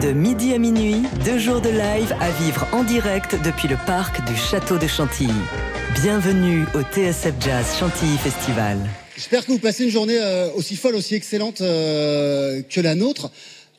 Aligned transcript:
De 0.00 0.12
midi 0.12 0.54
à 0.54 0.58
minuit, 0.58 1.02
deux 1.26 1.38
jours 1.38 1.60
de 1.60 1.68
live 1.68 2.16
à 2.18 2.30
vivre 2.30 2.66
en 2.72 2.84
direct 2.84 3.36
depuis 3.44 3.68
le 3.68 3.76
parc 3.86 4.24
du 4.24 4.34
Château 4.34 4.78
de 4.78 4.86
Chantilly. 4.86 5.30
Bienvenue 6.00 6.64
au 6.74 6.80
TSF 6.80 7.34
Jazz 7.38 7.76
Chantilly 7.78 8.16
Festival. 8.16 8.78
J'espère 9.14 9.44
que 9.44 9.52
vous 9.52 9.58
passez 9.58 9.84
une 9.84 9.90
journée 9.90 10.18
euh, 10.18 10.48
aussi 10.56 10.74
folle, 10.74 10.94
aussi 10.94 11.14
excellente 11.14 11.60
euh, 11.60 12.62
que 12.62 12.80
la 12.80 12.94
nôtre. 12.94 13.30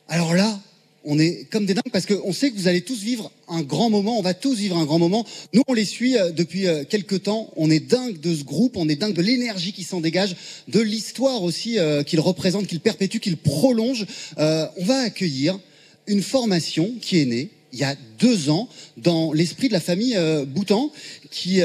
Alors 0.08 0.34
là, 0.34 0.56
on 1.04 1.18
est 1.18 1.46
comme 1.50 1.66
des 1.66 1.74
dingues 1.74 1.92
parce 1.92 2.06
qu'on 2.06 2.32
sait 2.32 2.50
que 2.50 2.56
vous 2.56 2.68
allez 2.68 2.80
tous 2.80 3.00
vivre 3.00 3.30
un 3.48 3.62
grand 3.62 3.90
moment, 3.90 4.18
on 4.18 4.22
va 4.22 4.34
tous 4.34 4.54
vivre 4.54 4.76
un 4.76 4.84
grand 4.84 4.98
moment. 4.98 5.24
Nous, 5.52 5.62
on 5.68 5.74
les 5.74 5.84
suit 5.84 6.16
euh, 6.16 6.30
depuis 6.30 6.66
euh, 6.66 6.84
quelques 6.84 7.24
temps, 7.24 7.50
on 7.56 7.70
est 7.70 7.80
dingue 7.80 8.20
de 8.20 8.34
ce 8.34 8.44
groupe, 8.44 8.76
on 8.76 8.88
est 8.88 8.96
dingue 8.96 9.14
de 9.14 9.22
l'énergie 9.22 9.72
qui 9.72 9.84
s'en 9.84 10.00
dégage, 10.00 10.36
de 10.68 10.80
l'histoire 10.80 11.42
aussi 11.42 11.78
euh, 11.78 12.02
qu'il 12.02 12.20
représente, 12.20 12.66
qu'il 12.66 12.80
perpétue, 12.80 13.18
qu'il 13.18 13.36
prolonge. 13.36 14.06
on 14.38 14.84
va 14.84 14.98
accueillir 14.98 15.58
une 16.06 16.22
formation 16.22 16.92
qui 17.00 17.20
est 17.20 17.26
née 17.26 17.50
il 17.72 17.80
y 17.80 17.84
a 17.84 17.96
deux 18.20 18.50
ans 18.50 18.68
dans 18.96 19.32
l'esprit 19.32 19.66
de 19.66 19.72
la 19.72 19.80
famille 19.80 20.16
Boutan 20.46 20.92
qui 21.32 21.60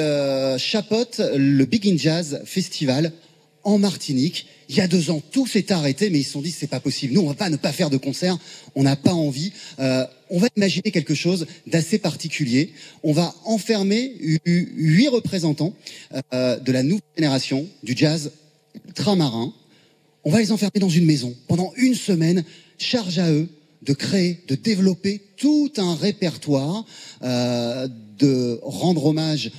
chapote 0.57 1.21
le 1.35 1.65
Big 1.65 1.87
in 1.87 1.97
Jazz 1.97 2.41
Festival 2.45 3.11
en 3.63 3.77
Martinique. 3.77 4.47
Il 4.69 4.75
y 4.75 4.81
a 4.81 4.87
deux 4.87 5.09
ans, 5.09 5.19
tout 5.31 5.47
s'est 5.47 5.71
arrêté, 5.71 6.11
mais 6.11 6.19
ils 6.19 6.23
se 6.23 6.33
sont 6.33 6.41
dit 6.41 6.51
c'est 6.51 6.67
pas 6.67 6.79
possible. 6.79 7.15
Nous, 7.15 7.21
on 7.21 7.27
va 7.27 7.33
pas 7.33 7.49
ne 7.49 7.57
pas 7.57 7.71
faire 7.71 7.89
de 7.89 7.97
concert. 7.97 8.37
On 8.75 8.83
n'a 8.83 8.95
pas 8.95 9.13
envie. 9.13 9.51
Euh, 9.79 10.05
on 10.29 10.37
va 10.37 10.47
imaginer 10.55 10.91
quelque 10.91 11.15
chose 11.15 11.47
d'assez 11.65 11.97
particulier. 11.97 12.71
On 13.01 13.11
va 13.11 13.33
enfermer 13.45 14.13
huit 14.45 15.07
représentants 15.07 15.73
euh, 16.33 16.59
de 16.59 16.71
la 16.71 16.83
nouvelle 16.83 17.01
génération 17.17 17.67
du 17.81 17.93
jazz 17.97 18.31
ultramarin. 18.87 19.53
On 20.23 20.29
va 20.29 20.39
les 20.39 20.51
enfermer 20.51 20.79
dans 20.79 20.89
une 20.89 21.05
maison 21.05 21.35
pendant 21.47 21.73
une 21.75 21.95
semaine. 21.95 22.43
Charge 22.77 23.17
à 23.17 23.31
eux 23.31 23.49
de 23.81 23.93
créer, 23.93 24.39
de 24.47 24.53
développer 24.53 25.19
tout 25.35 25.71
un 25.77 25.95
répertoire, 25.95 26.85
euh, 27.23 27.87
de 28.19 28.59
rendre 28.61 29.07
hommage 29.07 29.51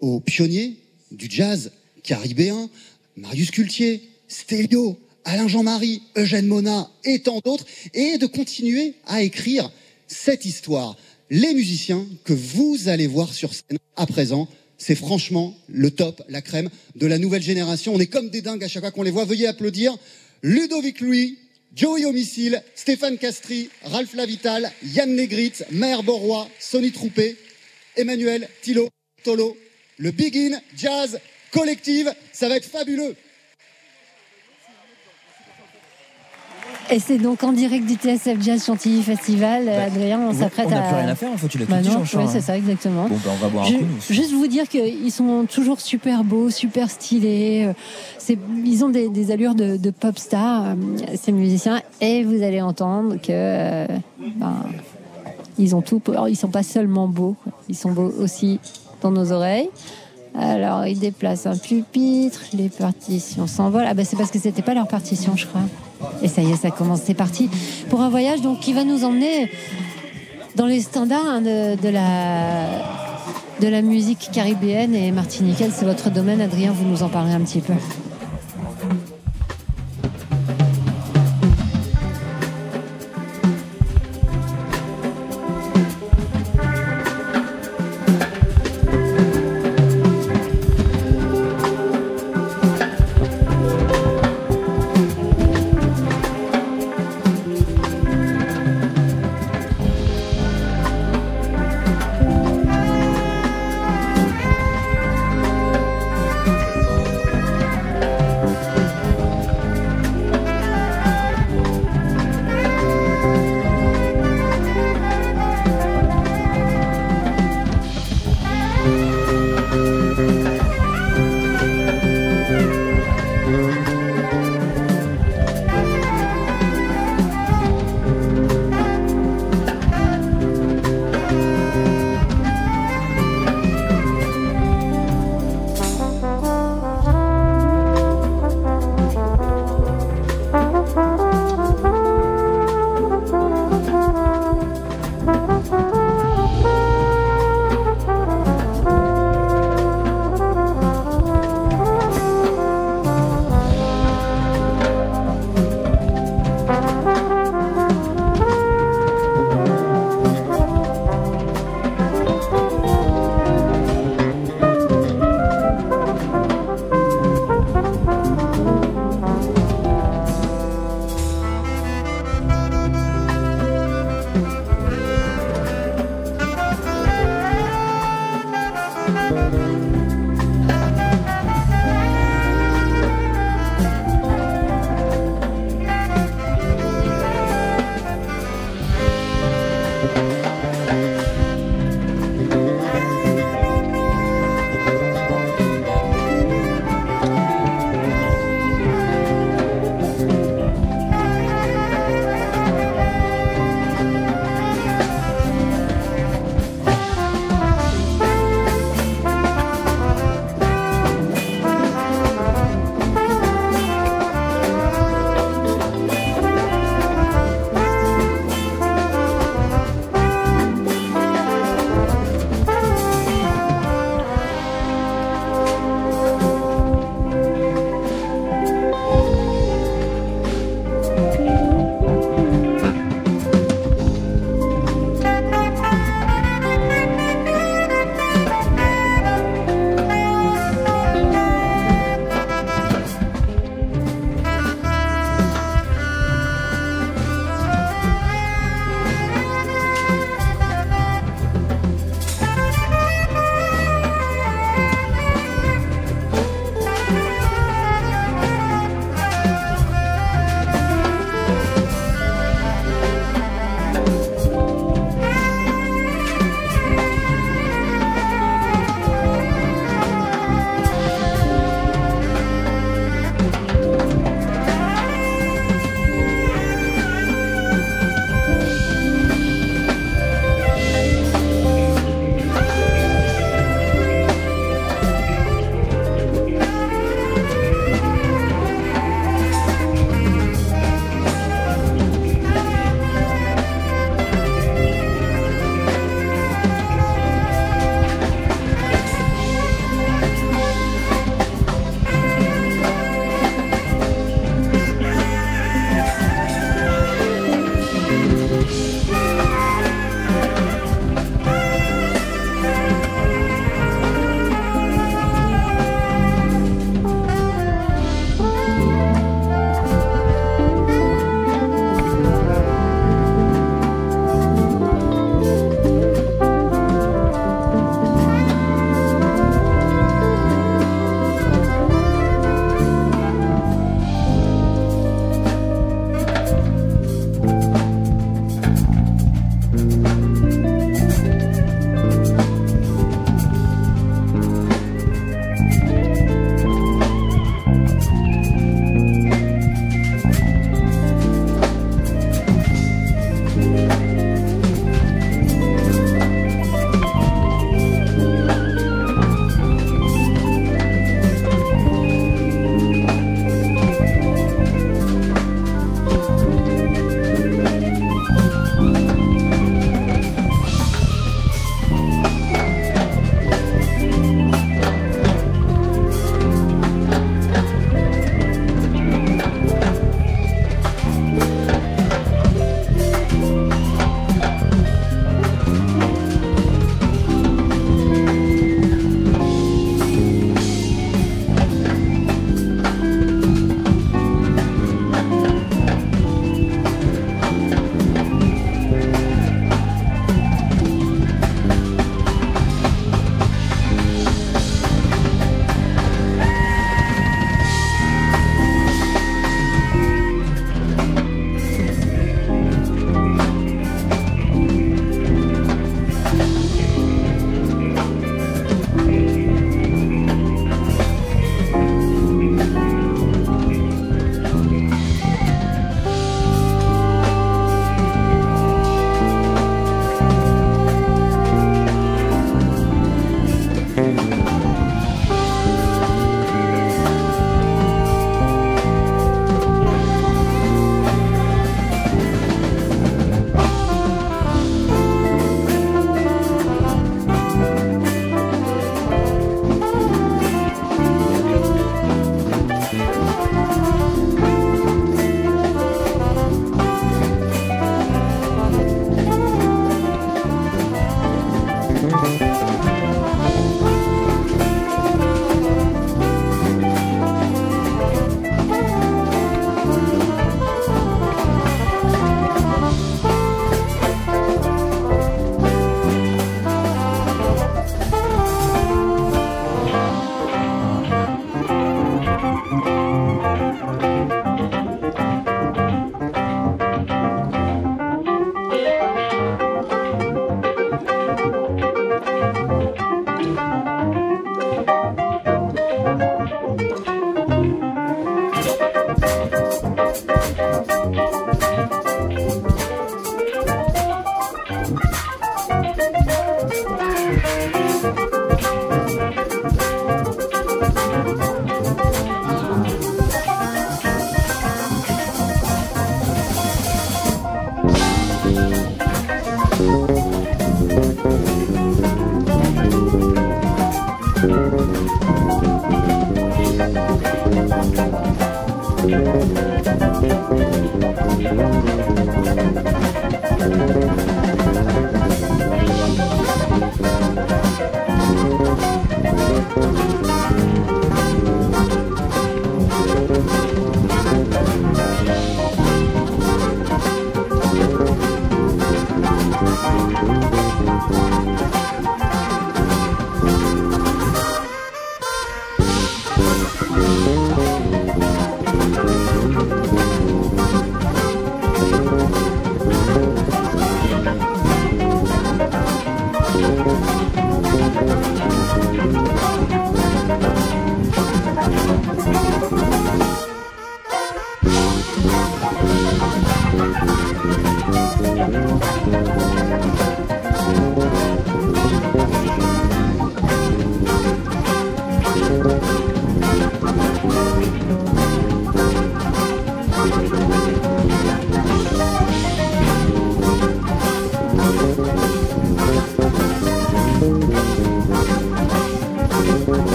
aux 0.00 0.18
pionniers 0.18 0.78
du 1.12 1.28
jazz 1.30 1.70
caribéen, 2.02 2.68
Marius 3.16 3.50
Cultier, 3.50 4.07
Stélio, 4.28 4.98
Alain 5.24 5.48
Jean-Marie, 5.48 6.02
Eugène 6.16 6.46
Mona 6.46 6.90
et 7.04 7.20
tant 7.20 7.40
d'autres, 7.44 7.66
et 7.94 8.18
de 8.18 8.26
continuer 8.26 8.94
à 9.06 9.22
écrire 9.22 9.70
cette 10.06 10.44
histoire. 10.44 10.96
Les 11.30 11.52
musiciens 11.52 12.06
que 12.24 12.32
vous 12.32 12.88
allez 12.88 13.06
voir 13.06 13.32
sur 13.34 13.52
scène 13.52 13.78
à 13.96 14.06
présent, 14.06 14.48
c'est 14.78 14.94
franchement 14.94 15.54
le 15.68 15.90
top, 15.90 16.22
la 16.28 16.40
crème 16.40 16.70
de 16.94 17.06
la 17.06 17.18
nouvelle 17.18 17.42
génération. 17.42 17.94
On 17.94 18.00
est 18.00 18.06
comme 18.06 18.30
des 18.30 18.40
dingues 18.40 18.64
à 18.64 18.68
chaque 18.68 18.82
fois 18.82 18.92
qu'on 18.92 19.02
les 19.02 19.10
voit. 19.10 19.24
Veuillez 19.24 19.46
applaudir 19.46 19.96
Ludovic 20.42 21.00
Louis, 21.00 21.36
Joey 21.74 22.06
Homicile, 22.06 22.62
Stéphane 22.74 23.18
Castri, 23.18 23.68
Ralph 23.82 24.14
Lavital, 24.14 24.70
Yann 24.94 25.14
Negrit, 25.14 25.52
Maher 25.72 26.02
Borroy, 26.02 26.48
Sonny 26.58 26.92
Troupé, 26.92 27.36
Emmanuel 27.96 28.48
Tilo 28.62 28.88
Tolo, 29.24 29.56
le 29.98 30.12
Begin 30.12 30.60
Jazz 30.76 31.18
collective. 31.50 32.12
Ça 32.32 32.48
va 32.48 32.56
être 32.56 32.68
fabuleux. 32.68 33.16
Et 36.90 37.00
c'est 37.00 37.18
donc 37.18 37.42
en 37.44 37.52
direct 37.52 37.86
du 37.86 37.94
TSF 37.94 38.40
Jazz 38.40 38.64
Chantilly 38.64 39.02
Festival. 39.02 39.66
Bah, 39.66 39.84
Adrien, 39.86 40.20
on 40.20 40.32
s'apprête 40.32 40.72
à. 40.72 40.76
On 40.76 40.80
n'a 40.80 40.82
plus 40.82 40.96
rien 40.96 41.08
à 41.08 41.14
faire, 41.14 41.32
en 41.32 41.36
fait, 41.36 41.48
tu 41.48 41.58
l'as 41.58 41.66
bah 41.66 41.76
tout 41.82 41.88
dit, 41.88 42.16
Oui, 42.16 42.24
c'est 42.28 42.40
ça, 42.40 42.56
exactement. 42.56 43.08
Bon, 43.08 43.16
bah, 43.16 43.30
on 43.32 43.36
va 43.36 43.48
boire 43.48 43.66
un 43.66 43.72
coup. 43.72 43.84
Juste 44.08 44.32
vous 44.32 44.46
dire 44.46 44.68
qu'ils 44.68 45.12
sont 45.12 45.46
toujours 45.50 45.80
super 45.80 46.24
beaux, 46.24 46.48
super 46.50 46.90
stylés. 46.90 47.70
Ils 48.64 48.84
ont 48.84 48.88
des, 48.88 49.30
allures 49.30 49.54
de, 49.54 49.90
pop 49.90 50.18
star, 50.18 50.64
euh, 50.64 50.74
ces 51.16 51.32
musiciens. 51.32 51.82
Et 52.00 52.24
vous 52.24 52.42
allez 52.42 52.62
entendre 52.62 53.16
que. 53.16 53.28
Euh, 53.30 53.86
ben, 54.36 54.64
ils 55.58 55.74
ont 55.74 55.82
tout. 55.82 56.00
Alors, 56.08 56.28
ils 56.28 56.36
sont 56.36 56.48
pas 56.48 56.62
seulement 56.62 57.08
beaux, 57.08 57.36
ils 57.68 57.76
sont 57.76 57.90
beaux 57.90 58.12
aussi 58.18 58.60
dans 59.02 59.10
nos 59.10 59.32
oreilles. 59.32 59.68
Alors, 60.34 60.86
ils 60.86 60.98
déplacent 60.98 61.46
un 61.46 61.56
pupitre, 61.56 62.40
les 62.54 62.68
partitions 62.68 63.46
s'envolent. 63.46 63.86
Ah 63.88 63.94
ben, 63.94 64.04
c'est 64.04 64.16
parce 64.16 64.30
que 64.30 64.38
c'était 64.38 64.62
pas 64.62 64.74
leur 64.74 64.86
partition, 64.86 65.36
je 65.36 65.46
crois. 65.46 65.62
Et 66.22 66.28
ça 66.28 66.42
y 66.42 66.50
est, 66.50 66.56
ça 66.56 66.70
commence. 66.70 67.00
C'est 67.04 67.14
parti 67.14 67.50
pour 67.90 68.00
un 68.00 68.08
voyage 68.08 68.40
donc 68.40 68.60
qui 68.60 68.72
va 68.72 68.84
nous 68.84 69.04
emmener 69.04 69.50
dans 70.56 70.66
les 70.66 70.80
standards 70.80 71.26
hein, 71.26 71.40
de, 71.40 71.88
la 71.88 72.66
de 73.60 73.68
la 73.68 73.82
musique 73.82 74.30
caribéenne 74.32 74.94
et 74.94 75.10
martiniquaine. 75.12 75.70
C'est 75.74 75.84
votre 75.84 76.10
domaine, 76.10 76.40
Adrien. 76.40 76.72
Vous 76.72 76.84
nous 76.84 77.02
en 77.02 77.08
parlez 77.08 77.32
un 77.32 77.40
petit 77.40 77.60
peu. 77.60 77.74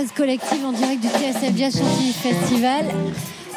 Jazz 0.00 0.12
Collective 0.16 0.64
en 0.64 0.72
direct 0.72 1.02
du 1.02 1.08
TSF 1.08 1.56
Jazz 1.58 1.76
Chantilly 1.78 2.12
Festival. 2.12 2.86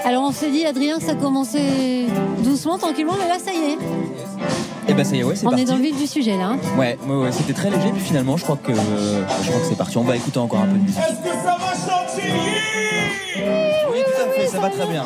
Alors 0.03 0.23
on 0.23 0.33
se 0.33 0.45
dit, 0.45 0.65
Adrien, 0.65 0.97
que 0.97 1.03
ça 1.05 1.15
commençait 1.15 2.07
doucement, 2.43 2.77
tranquillement, 2.77 3.13
mais 3.17 3.29
là 3.29 3.39
ça 3.39 3.53
y 3.53 3.71
est. 3.71 3.73
Et 3.73 3.77
eh 4.89 4.93
ben 4.93 5.05
ça 5.05 5.15
y 5.15 5.19
est, 5.19 5.23
ouais, 5.23 5.37
c'est 5.37 5.47
On 5.47 5.51
parti. 5.51 5.63
est 5.63 5.67
dans 5.67 5.77
le 5.77 5.83
vif 5.83 5.97
du 5.97 6.05
sujet 6.05 6.35
là. 6.37 6.47
hein. 6.47 6.57
Ouais, 6.77 6.97
ouais, 7.07 7.15
ouais, 7.15 7.31
c'était 7.31 7.53
très 7.53 7.69
léger, 7.69 7.91
puis 7.93 8.01
finalement, 8.01 8.35
je 8.35 8.43
crois 8.43 8.57
que, 8.57 8.73
je 8.73 9.47
crois 9.49 9.61
que 9.61 9.67
c'est 9.69 9.77
parti. 9.77 9.97
On 9.97 10.03
va 10.03 10.17
écouter 10.17 10.39
encore 10.39 10.59
un 10.59 10.65
peu 10.65 10.77
de 10.77 10.83
musique. 10.83 10.99
Est-ce 10.99 11.21
que 11.21 11.33
ça 11.33 11.57
va 11.57 11.71
Chantilly? 11.71 12.33
Oui, 13.93 13.99
tout 14.05 14.21
à 14.21 14.33
fait, 14.33 14.47
ça 14.47 14.59
va 14.59 14.69
très 14.69 14.85
bien. 14.87 15.05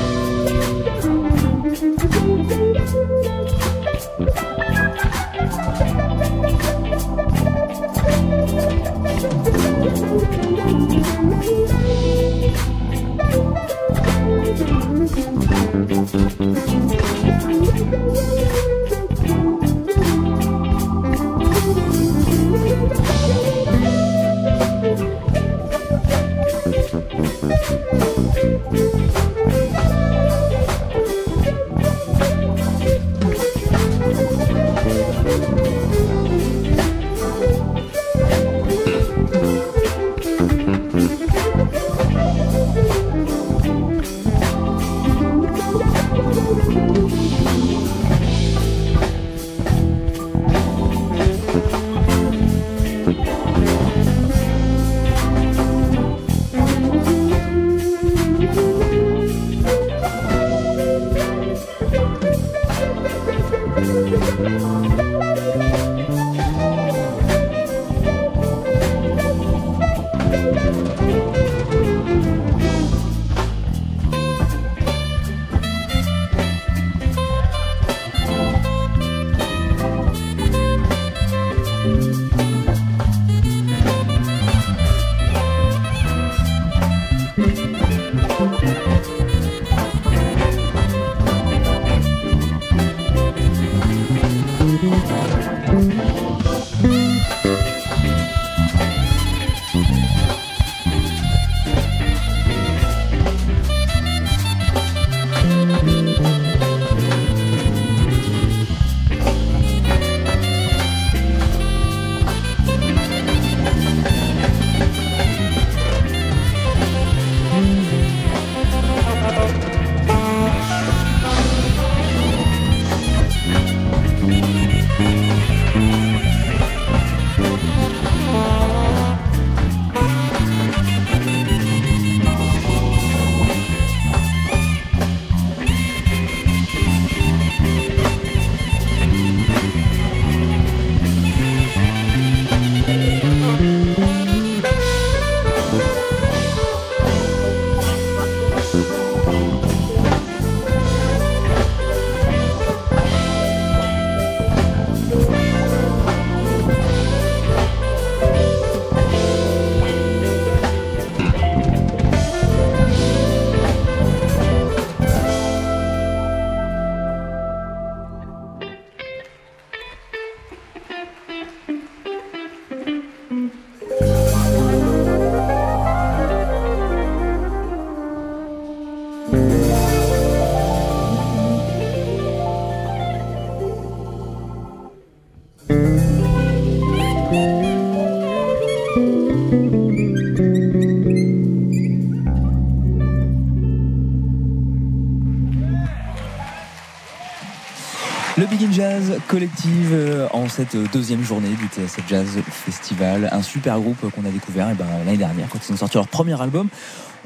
collective 199.27 199.91
euh, 199.93 200.27
en 200.33 200.47
cette 200.47 200.75
deuxième 200.91 201.23
journée 201.23 201.49
du 201.49 201.67
TSF 201.67 202.03
Jazz 202.07 202.27
Festival. 202.49 203.29
Un 203.31 203.41
super 203.41 203.79
groupe 203.79 204.09
qu'on 204.11 204.25
a 204.25 204.29
découvert 204.29 204.69
eh 204.71 204.75
ben, 204.75 204.85
l'année 205.05 205.17
dernière 205.17 205.47
quand 205.49 205.59
ils 205.67 205.73
ont 205.73 205.77
sorti 205.77 205.97
leur 205.97 206.07
premier 206.07 206.39
album. 206.39 206.67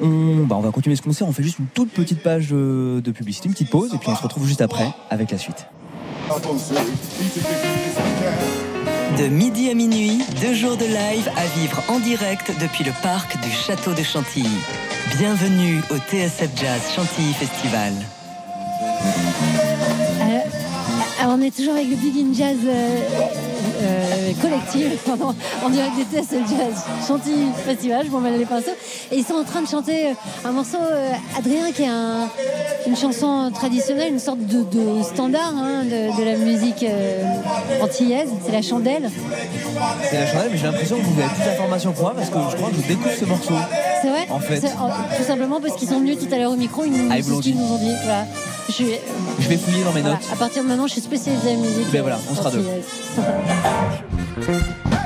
On, 0.01 0.45
bah, 0.45 0.55
on 0.57 0.61
va 0.61 0.71
continuer 0.71 0.95
ce 0.95 1.01
concert, 1.01 1.27
on 1.27 1.31
fait 1.31 1.43
juste 1.43 1.59
une 1.59 1.67
toute 1.67 1.91
petite 1.91 2.21
page 2.21 2.49
de, 2.49 3.01
de 3.03 3.11
publicité, 3.11 3.47
une 3.47 3.53
petite 3.53 3.69
pause, 3.69 3.93
et 3.93 3.97
puis 3.97 4.09
on 4.09 4.15
se 4.15 4.23
retrouve 4.23 4.45
juste 4.45 4.61
après 4.61 4.87
avec 5.09 5.31
la 5.31 5.37
suite. 5.37 5.67
De 9.17 9.27
midi 9.27 9.69
à 9.69 9.73
minuit, 9.73 10.21
deux 10.41 10.53
jours 10.53 10.75
de 10.75 10.85
live 10.85 11.29
à 11.37 11.59
vivre 11.59 11.81
en 11.87 11.99
direct 11.99 12.51
depuis 12.59 12.83
le 12.83 12.91
parc 13.01 13.39
du 13.41 13.49
Château 13.49 13.93
de 13.93 14.03
Chantilly. 14.03 14.49
Bienvenue 15.17 15.81
au 15.91 15.97
TSF 15.97 16.49
Jazz 16.57 16.81
Chantilly 16.93 17.33
Festival. 17.33 17.93
On 21.27 21.41
est 21.41 21.55
toujours 21.55 21.73
avec 21.73 21.89
le 21.89 21.95
Big 21.95 22.15
in 22.17 22.33
Jazz 22.33 22.57
euh, 22.65 22.99
euh, 23.85 24.31
collectif 24.41 25.01
pardon, 25.05 25.33
en 25.65 25.69
direct 25.69 25.91
des 25.97 26.03
TSF 26.17 26.39
Jazz 26.49 26.83
Chantilly 27.07 27.47
Festival, 27.65 28.05
je 28.05 28.11
m'en 28.11 28.19
mêle 28.19 28.37
les 28.37 28.45
pinceaux. 28.45 28.71
Et 29.11 29.17
ils 29.17 29.23
sont 29.25 29.35
en 29.35 29.43
train 29.43 29.61
de 29.61 29.67
chanter 29.67 30.07
euh, 30.07 30.13
un 30.47 30.51
morceau, 30.51 30.77
euh, 30.91 31.11
Adrien, 31.37 31.71
qui 31.71 31.83
est 31.83 31.87
un- 31.87 32.27
une 32.87 32.95
chanson 32.97 33.51
traditionnelle, 33.53 34.13
une 34.13 34.19
sorte 34.19 34.39
de, 34.39 34.63
de 34.63 35.03
standard 35.03 35.53
hein, 35.57 35.83
de, 35.85 36.17
de 36.19 36.23
la 36.23 36.35
musique 36.37 36.83
euh, 36.83 37.23
antillaise, 37.81 38.29
c'est 38.45 38.51
la 38.51 38.61
chandelle. 38.61 39.09
C'est 40.09 40.19
la 40.19 40.27
chandelle, 40.27 40.49
mais 40.51 40.57
j'ai 40.57 40.65
l'impression 40.67 40.97
que 40.97 41.01
vous 41.03 41.19
avez 41.19 41.29
plus 41.33 41.45
d'informations 41.45 41.91
que 41.93 42.01
moi 42.01 42.13
parce 42.15 42.29
que 42.29 42.37
je 42.51 42.55
crois 42.57 42.69
que 42.69 42.75
je 42.75 42.87
découvre 42.87 43.15
ce 43.19 43.25
morceau. 43.25 43.53
C'est 44.01 44.09
vrai 44.09 44.27
En 44.29 44.39
fait. 44.39 44.59
C'est- 44.61 44.67
Tout 45.17 45.23
simplement 45.25 45.59
parce 45.61 45.75
qu'ils 45.75 45.87
sont 45.89 45.99
venus 45.99 46.17
tout 46.19 46.33
à 46.33 46.37
l'heure 46.37 46.51
au 46.51 46.55
micro, 46.55 46.83
ils 46.85 46.91
nous, 46.91 47.09
Ah, 47.11 47.21
ce 47.21 47.41
qu'ils 47.41 47.55
nous 47.57 47.71
ont 47.73 47.77
dit. 47.77 47.91
Voilà. 48.03 48.25
Je 48.69 48.73
Je 49.39 49.47
vais 49.49 49.57
fouiller 49.57 49.83
dans 49.83 49.91
mes 49.93 50.01
voilà. 50.01 50.15
notes. 50.17 50.27
À 50.31 50.35
partir 50.35 50.63
de 50.63 50.67
maintenant, 50.67 50.87
je 50.87 50.93
suis 50.93 51.01
spécialisée 51.01 51.51
en 51.55 51.59
musique. 51.61 51.91
Ben 51.91 52.01
voilà, 52.01 52.17
on 52.31 52.35
sera 52.35 52.49
deux. 52.51 52.65
antillaise. 53.75 55.04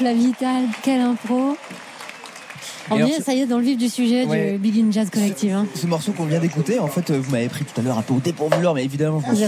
Ralph 0.00 0.16
Lavital, 0.16 0.64
quelle 0.82 1.00
impro. 1.00 1.56
On 2.92 2.96
ce- 3.08 3.22
ça 3.22 3.34
y 3.34 3.40
est, 3.40 3.46
dans 3.46 3.58
le 3.58 3.64
vif 3.64 3.78
du 3.78 3.88
sujet 3.88 4.24
Ouais. 4.24 4.52
du 4.52 4.58
Big 4.58 4.78
In 4.84 4.90
Jazz 4.90 5.10
Collective. 5.10 5.54
hein. 5.54 5.66
Ce 5.74 5.86
morceau 5.86 6.12
qu'on 6.12 6.24
vient 6.24 6.40
d'écouter, 6.40 6.78
en 6.80 6.88
fait, 6.88 7.10
vous 7.12 7.30
m'avez 7.30 7.48
pris 7.48 7.64
tout 7.64 7.78
à 7.80 7.84
l'heure 7.84 7.98
un 7.98 8.02
peu 8.02 8.14
au 8.14 8.18
dépourvu, 8.20 8.56
mais 8.74 8.84
évidemment, 8.84 9.20
je 9.24 9.30
me 9.30 9.34
Vous 9.36 9.42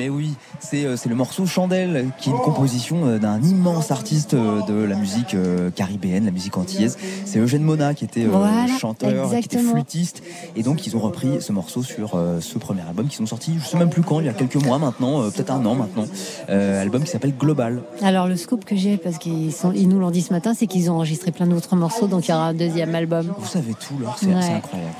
Mais 0.00 0.08
oui, 0.08 0.32
c'est 0.60 0.86
euh, 0.86 0.96
c'est 0.96 1.10
le 1.10 1.14
morceau 1.14 1.44
Chandelle, 1.44 2.06
qui 2.16 2.30
est 2.30 2.32
une 2.32 2.38
composition 2.38 3.04
euh, 3.04 3.18
d'un 3.18 3.38
immense 3.42 3.90
artiste 3.90 4.32
euh, 4.32 4.62
de 4.62 4.72
la 4.72 4.96
musique 4.96 5.36
caribéenne, 5.76 6.24
la 6.24 6.30
musique 6.30 6.56
antillaise. 6.56 6.96
C'est 7.26 7.38
Eugène 7.38 7.62
Mona 7.62 7.92
qui 7.92 8.06
était 8.06 8.24
Voilà, 8.24 8.66
chanteur, 8.78 9.30
qui 9.30 9.36
était 9.36 9.58
flûtiste, 9.58 10.22
et 10.56 10.62
donc 10.62 10.86
ils 10.86 10.96
ont 10.96 11.00
repris 11.00 11.42
ce 11.42 11.52
morceau 11.52 11.82
sur 11.82 12.18
ce 12.40 12.56
premier 12.56 12.80
album 12.80 13.08
qui 13.08 13.16
sont 13.16 13.26
sortis, 13.26 13.52
je 13.60 13.66
sais 13.66 13.76
même 13.76 13.90
plus 13.90 14.00
quand, 14.00 14.20
il 14.20 14.26
y 14.26 14.30
a 14.30 14.32
quelques 14.32 14.56
mois 14.56 14.78
maintenant, 14.78 15.30
peut-être 15.30 15.50
un 15.50 15.66
an 15.66 15.74
maintenant, 15.74 16.06
album 16.48 17.04
qui 17.04 17.10
s'appelle 17.10 17.36
Global. 17.36 17.82
Alors 18.00 18.26
le 18.26 18.36
scoop 18.36 18.64
que 18.64 18.76
j'ai, 18.76 18.96
parce 18.96 19.18
qu'ils 19.18 19.52
ils 19.74 19.88
nous 19.88 19.98
l'ont 19.98 20.10
dit 20.10 20.22
ce 20.22 20.32
matin, 20.32 20.54
c'est 20.54 20.66
qu'ils 20.66 20.90
ont 20.90 20.94
enregistré 20.94 21.30
plein 21.30 21.46
d'autres 21.46 21.76
morceaux, 21.76 22.06
donc 22.06 22.26
il 22.26 22.30
y 22.30 22.34
aura 22.34 22.46
un 22.46 22.54
deuxième 22.54 22.94
album. 22.94 23.34
Vous 23.36 23.46
savez 23.46 23.74
tout, 23.74 23.98
là, 24.02 24.16
c'est 24.18 24.28
Ouais. 24.28 24.34
incroyable. 24.34 24.94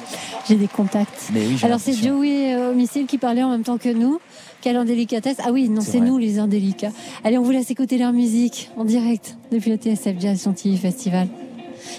J'ai 0.47 0.57
des 0.57 0.69
contacts. 0.69 1.31
Mais 1.33 1.47
oui, 1.47 1.57
j'ai 1.57 1.67
Alors 1.67 1.81
c'est. 1.81 1.95
Joey 1.95 2.55
Homicile 2.57 3.07
qui 3.07 3.17
parlait 3.17 3.43
en 3.43 3.51
même 3.51 3.63
temps 3.63 3.79
que 3.79 3.89
nous. 3.93 4.21
Quelle 4.61 4.77
indélicatesse. 4.77 5.39
Ah 5.43 5.53
oui, 5.53 5.69
non, 5.69 5.81
C'est 5.81 6.01
nous 6.01 6.19
les 6.19 6.39
indélicats. 6.39 6.93
Allez, 7.25 7.39
on 7.39 7.43
vous 7.43 7.51
laisse 7.51 7.71
écouter 7.71 7.97
leur 7.97 8.13
musique 8.13 8.71
en 8.77 8.85
direct 8.85 9.37
depuis 9.51 9.71
le 9.71 9.77
TSF 9.77 10.21
Jazz 10.21 10.43
Chantilly 10.45 10.77
Festival. 10.77 11.29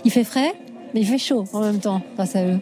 Il 0.05 0.11
fait 0.11 0.23
frais, 0.23 0.53
mais 0.93 1.01
il 1.01 1.07
fait 1.07 1.17
chaud 1.17 1.45
en 1.53 1.61
même 1.61 1.79
temps 1.79 2.01
face 2.15 2.35
à 2.35 2.45
eux. 2.45 2.59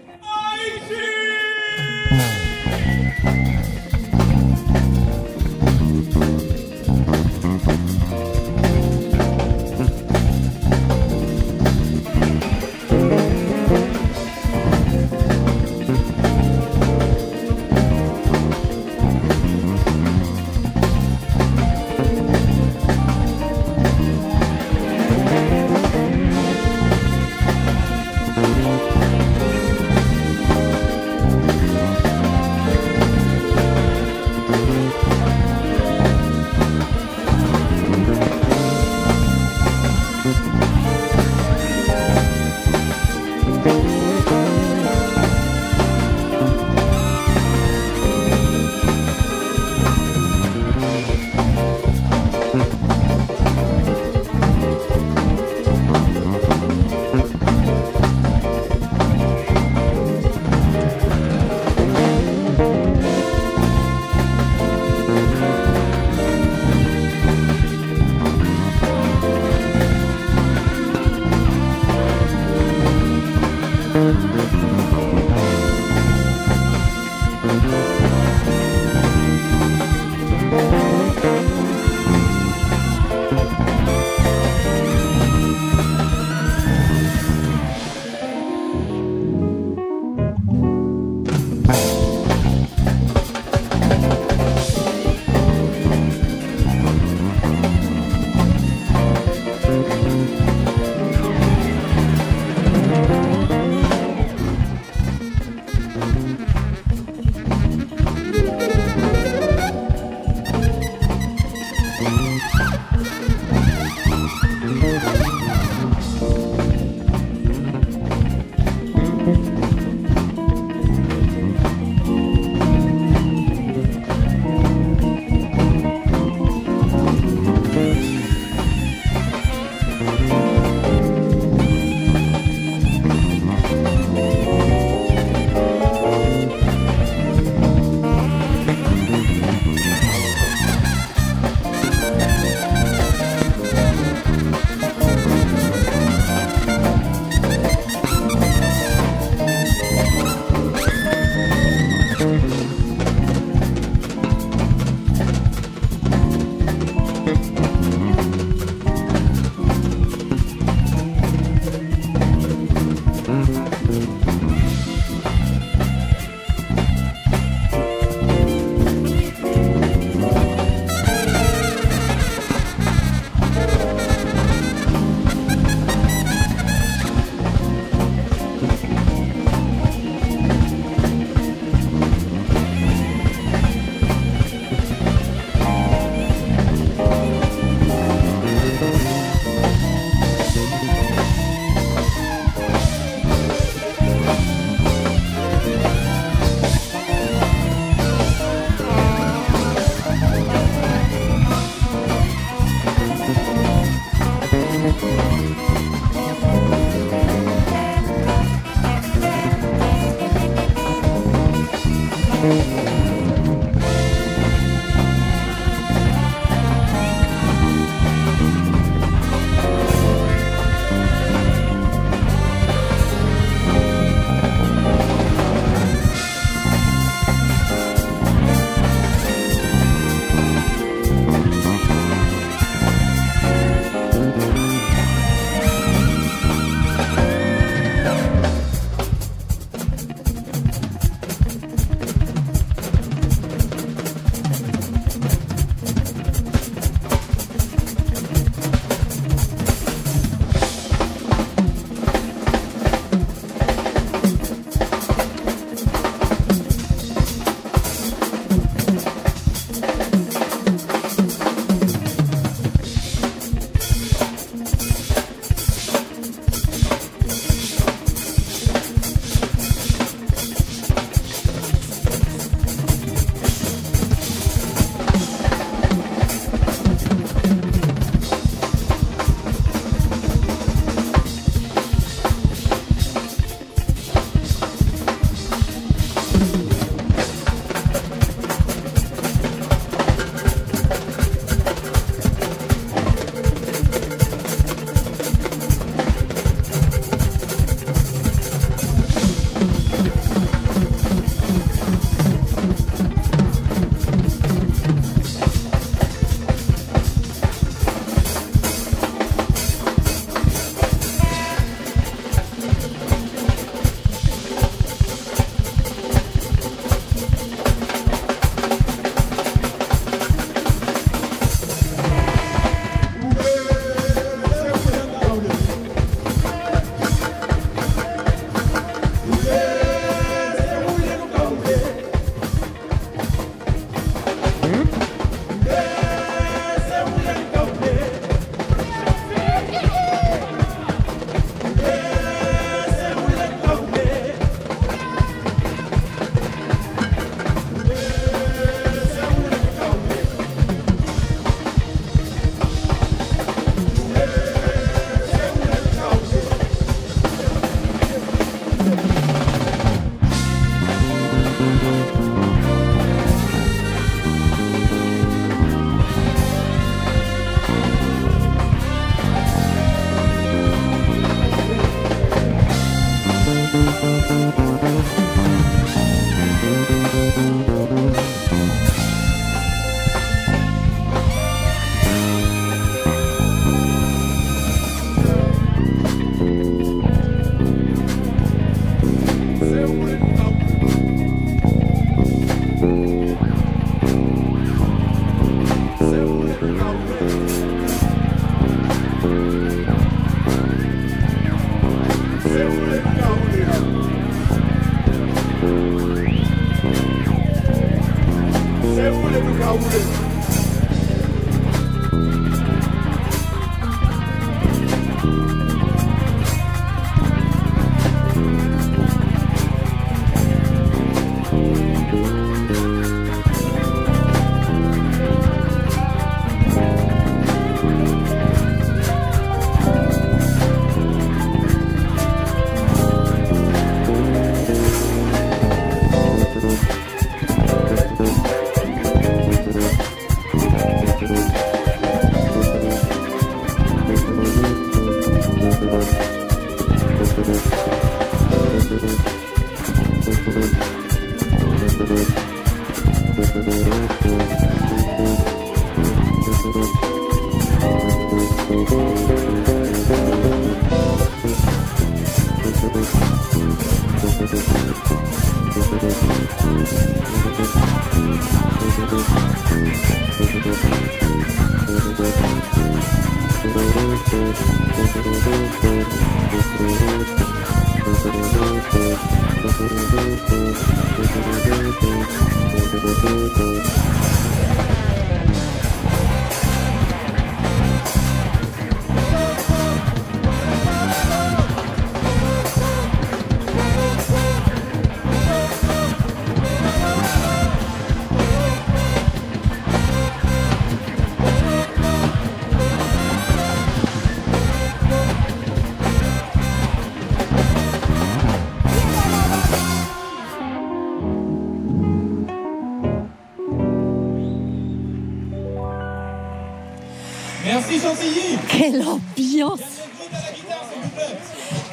Quelle 518.79 519.03
ambiance 519.03 519.81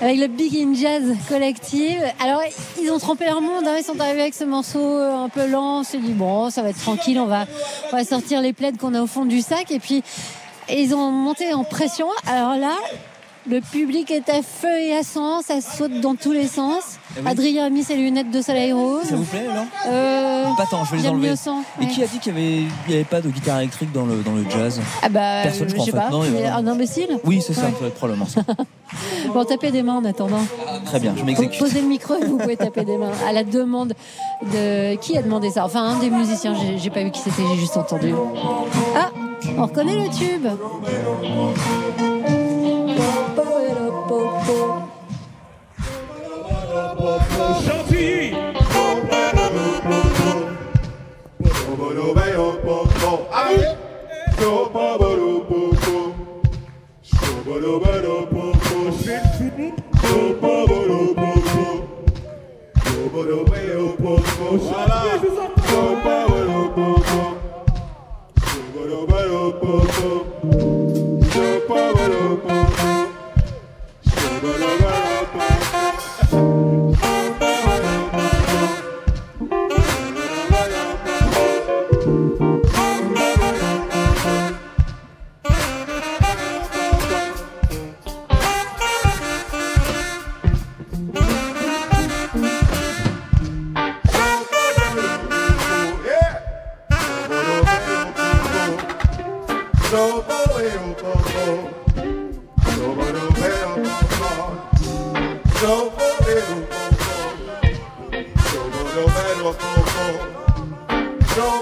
avec 0.00 0.18
le 0.18 0.28
Big 0.28 0.54
in 0.54 0.72
Jazz 0.72 1.16
Collective. 1.28 2.00
Alors, 2.22 2.42
ils 2.80 2.92
ont 2.92 2.98
trompé 3.00 3.24
leur 3.24 3.40
monde, 3.40 3.66
hein. 3.66 3.74
ils 3.76 3.82
sont 3.82 3.98
arrivés 3.98 4.20
avec 4.20 4.34
ce 4.34 4.44
morceau 4.44 4.78
euh, 4.78 5.24
un 5.24 5.28
peu 5.28 5.48
lent. 5.48 5.80
On 5.80 5.82
s'est 5.82 5.98
dit, 5.98 6.12
bon, 6.12 6.48
ça 6.48 6.62
va 6.62 6.68
être 6.68 6.78
tranquille, 6.78 7.18
on 7.18 7.26
va, 7.26 7.46
on 7.92 7.96
va 7.96 8.04
sortir 8.04 8.40
les 8.40 8.52
plaides 8.52 8.76
qu'on 8.76 8.94
a 8.94 9.02
au 9.02 9.08
fond 9.08 9.24
du 9.24 9.40
sac. 9.40 9.72
Et 9.72 9.80
puis, 9.80 10.04
ils 10.68 10.94
ont 10.94 11.10
monté 11.10 11.52
en 11.54 11.64
pression. 11.64 12.06
Alors 12.28 12.56
là, 12.56 12.76
le 13.48 13.60
public 13.60 14.10
est 14.10 14.28
à 14.28 14.42
feu 14.42 14.68
et 14.80 14.94
à 14.96 15.02
sang, 15.02 15.40
ça 15.42 15.60
saute 15.60 16.00
dans 16.00 16.14
tous 16.16 16.32
les 16.32 16.46
sens. 16.48 16.98
Oui. 17.16 17.22
Adrien 17.26 17.66
a 17.66 17.70
mis 17.70 17.82
ses 17.84 17.94
lunettes 17.96 18.30
de 18.30 18.42
soleil 18.42 18.72
rose. 18.72 19.04
Ça 19.08 19.16
vous 19.16 19.24
plaît 19.24 19.46
alors 19.50 19.64
Euh, 19.86 20.44
Pas 20.56 20.64
tant, 20.70 20.84
je 20.84 20.92
vais 20.96 21.02
les 21.02 21.08
enlever. 21.08 21.30
mieux 21.30 21.36
sans, 21.36 21.62
Et 21.80 21.86
qui 21.86 22.02
a 22.02 22.06
dit 22.06 22.18
qu'il 22.18 22.34
n'y 22.34 22.40
avait, 22.40 22.62
il 22.88 22.92
y 22.92 22.94
avait 22.94 23.04
pas 23.04 23.20
de 23.20 23.28
guitare 23.28 23.58
électrique 23.60 23.92
dans 23.92 24.04
le, 24.04 24.16
dans 24.22 24.32
le 24.34 24.44
jazz 24.50 24.80
Ah 25.02 25.08
bah, 25.08 25.42
Personne, 25.44 25.68
je 25.68 25.70
je 25.70 25.74
crois, 25.74 25.86
sais 25.86 25.92
en 25.96 26.00
fait. 26.00 26.04
pas, 26.06 26.10
Non, 26.10 26.24
il 26.24 26.44
un 26.44 26.66
imbécile? 26.66 27.18
Oui, 27.24 27.40
c'est 27.46 27.54
ça, 27.54 27.62
Ouais. 27.62 27.70
ça 27.72 27.80
va 27.82 27.86
être 27.88 27.94
probablement 27.94 28.26
ça. 28.26 28.40
Bon, 29.34 29.44
tapez 29.44 29.70
des 29.72 29.82
mains 29.82 29.96
en 29.96 30.04
attendant. 30.04 30.38
Très 30.84 31.00
bien, 31.00 31.14
je 31.16 31.24
m'exécute. 31.24 31.58
Posez 31.58 31.80
le 31.80 31.88
micro 31.88 32.14
et 32.14 32.24
vous 32.24 32.38
pouvez 32.38 32.56
taper 32.56 32.84
des 32.84 32.96
mains. 32.96 33.10
À 33.28 33.32
la 33.32 33.42
demande 33.44 33.94
de. 34.52 34.94
Qui 34.96 35.18
a 35.18 35.22
demandé 35.22 35.50
ça? 35.50 35.64
Enfin, 35.64 35.82
un 35.82 35.98
des 35.98 36.08
musiciens, 36.10 36.54
j'ai 36.76 36.90
pas 36.90 37.02
vu 37.02 37.10
qui 37.10 37.20
c'était, 37.20 37.42
j'ai 37.52 37.58
juste 37.60 37.76
entendu. 37.76 38.14
Ah 38.96 39.10
On 39.58 39.62
reconnaît 39.66 39.96
le 39.96 40.08
tube 40.08 40.46
Shut 64.58 64.90
up. 64.90 65.35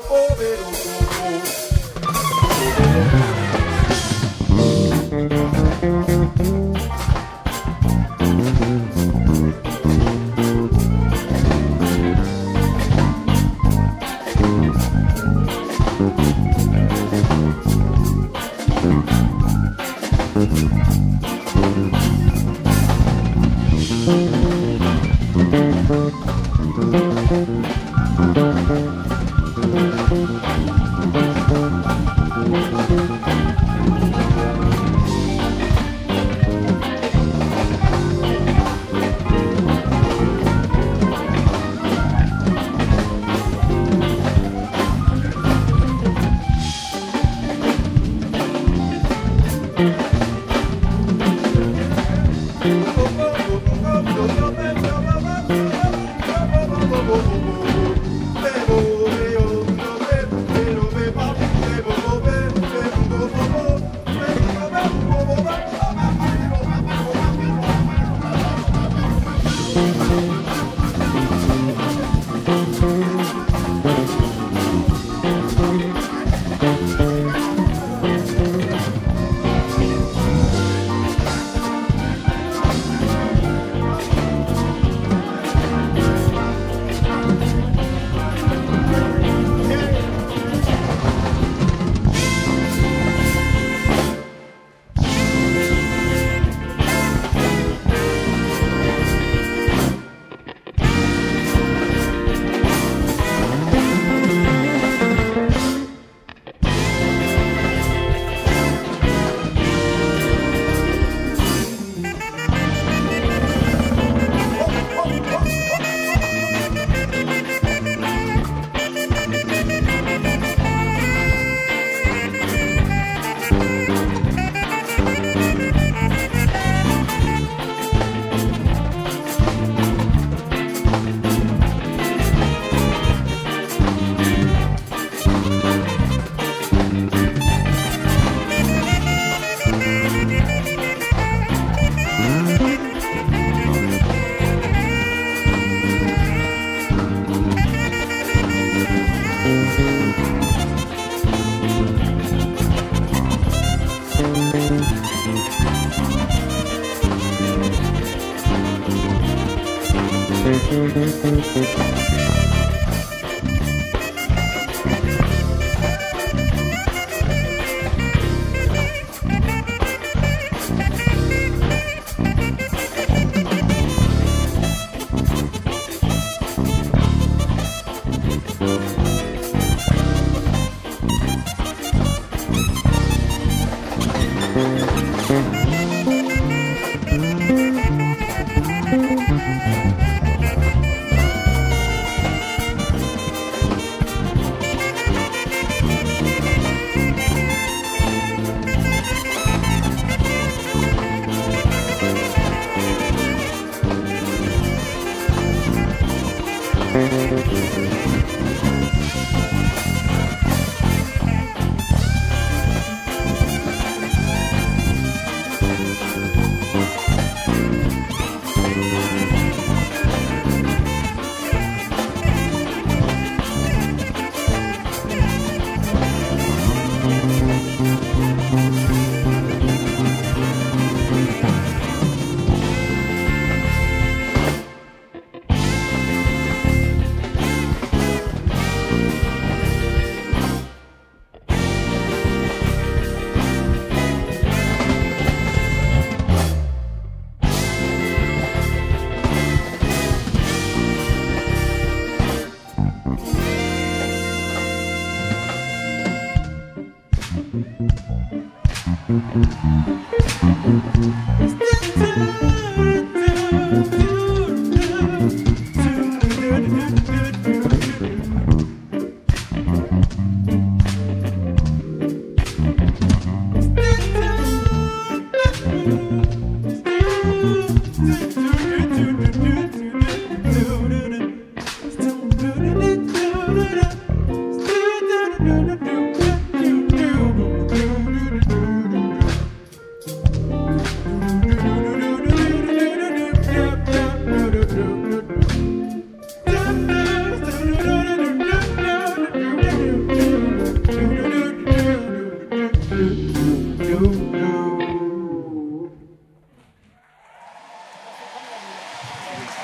poderoso. 0.09 0.95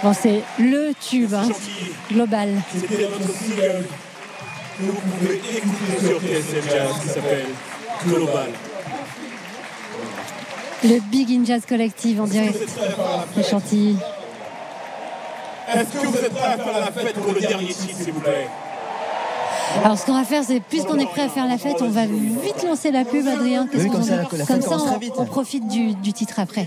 Bon, 0.02 0.12
c'est 0.14 0.42
le 0.58 0.92
tube 0.98 1.34
hein, 1.34 1.48
global. 2.10 2.48
C'était 2.74 3.02
notre 3.02 3.32
single 3.34 3.84
que 4.78 4.84
vous 4.84 4.92
pouvez 4.92 5.34
écouter 5.36 6.06
sur 6.06 6.18
TSM 6.20 6.70
Jazz 6.70 6.92
qui 7.02 7.08
s'appelle 7.08 7.46
Global. 8.06 8.48
Le 10.82 11.00
Big 11.10 11.30
in 11.30 11.44
Jazz 11.44 11.62
Collective 11.68 12.20
en 12.22 12.24
direct 12.26 12.58
de 13.36 13.42
Chantilly. 13.42 13.96
Est-ce 15.74 16.00
que 16.00 16.06
vous 16.06 16.16
êtes 16.16 16.32
prêts 16.32 16.52
à 16.54 16.56
faire 16.56 16.80
la 16.80 16.90
fête 16.92 17.14
pour 17.14 17.32
le 17.34 17.40
dernier 17.40 17.66
titre, 17.74 17.96
s'il 18.02 18.12
vous 18.12 18.20
plaît? 18.20 18.48
Alors 19.84 19.98
ce 19.98 20.06
qu'on 20.06 20.14
va 20.14 20.24
faire, 20.24 20.42
c'est 20.42 20.60
puisqu'on 20.60 20.98
est 20.98 21.06
prêt 21.06 21.22
à 21.22 21.28
faire 21.28 21.46
la 21.46 21.58
fête, 21.58 21.76
on 21.82 21.90
va 21.90 22.06
vite 22.06 22.64
lancer 22.66 22.90
la 22.90 23.04
pub, 23.04 23.26
Adrien. 23.28 23.66
Qu'est-ce 23.70 23.84
Oui, 23.84 23.88
qu'on 23.90 23.98
comme 23.98 24.02
ça, 24.02 24.16
la- 24.16 24.44
Comme 24.46 24.62
ça, 24.62 24.78
on, 25.18 25.26
profite 25.26 25.68
du, 25.68 25.94
du 25.94 26.12
titre 26.14 26.40
après. 26.40 26.66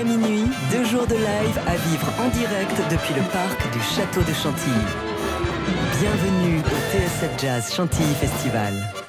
À 0.00 0.04
minuit, 0.04 0.44
deux 0.70 0.84
jours 0.84 1.06
de 1.06 1.14
live 1.14 1.60
à 1.66 1.76
vivre 1.76 2.08
en 2.18 2.28
direct 2.28 2.72
depuis 2.90 3.14
le 3.14 3.22
parc 3.30 3.60
du 3.72 3.80
château 3.80 4.20
de 4.20 4.32
Chantilly. 4.32 4.74
Bienvenue 6.00 6.60
au 6.60 6.96
TSF 6.96 7.30
Jazz 7.38 7.74
Chantilly 7.74 8.14
Festival. 8.14 9.01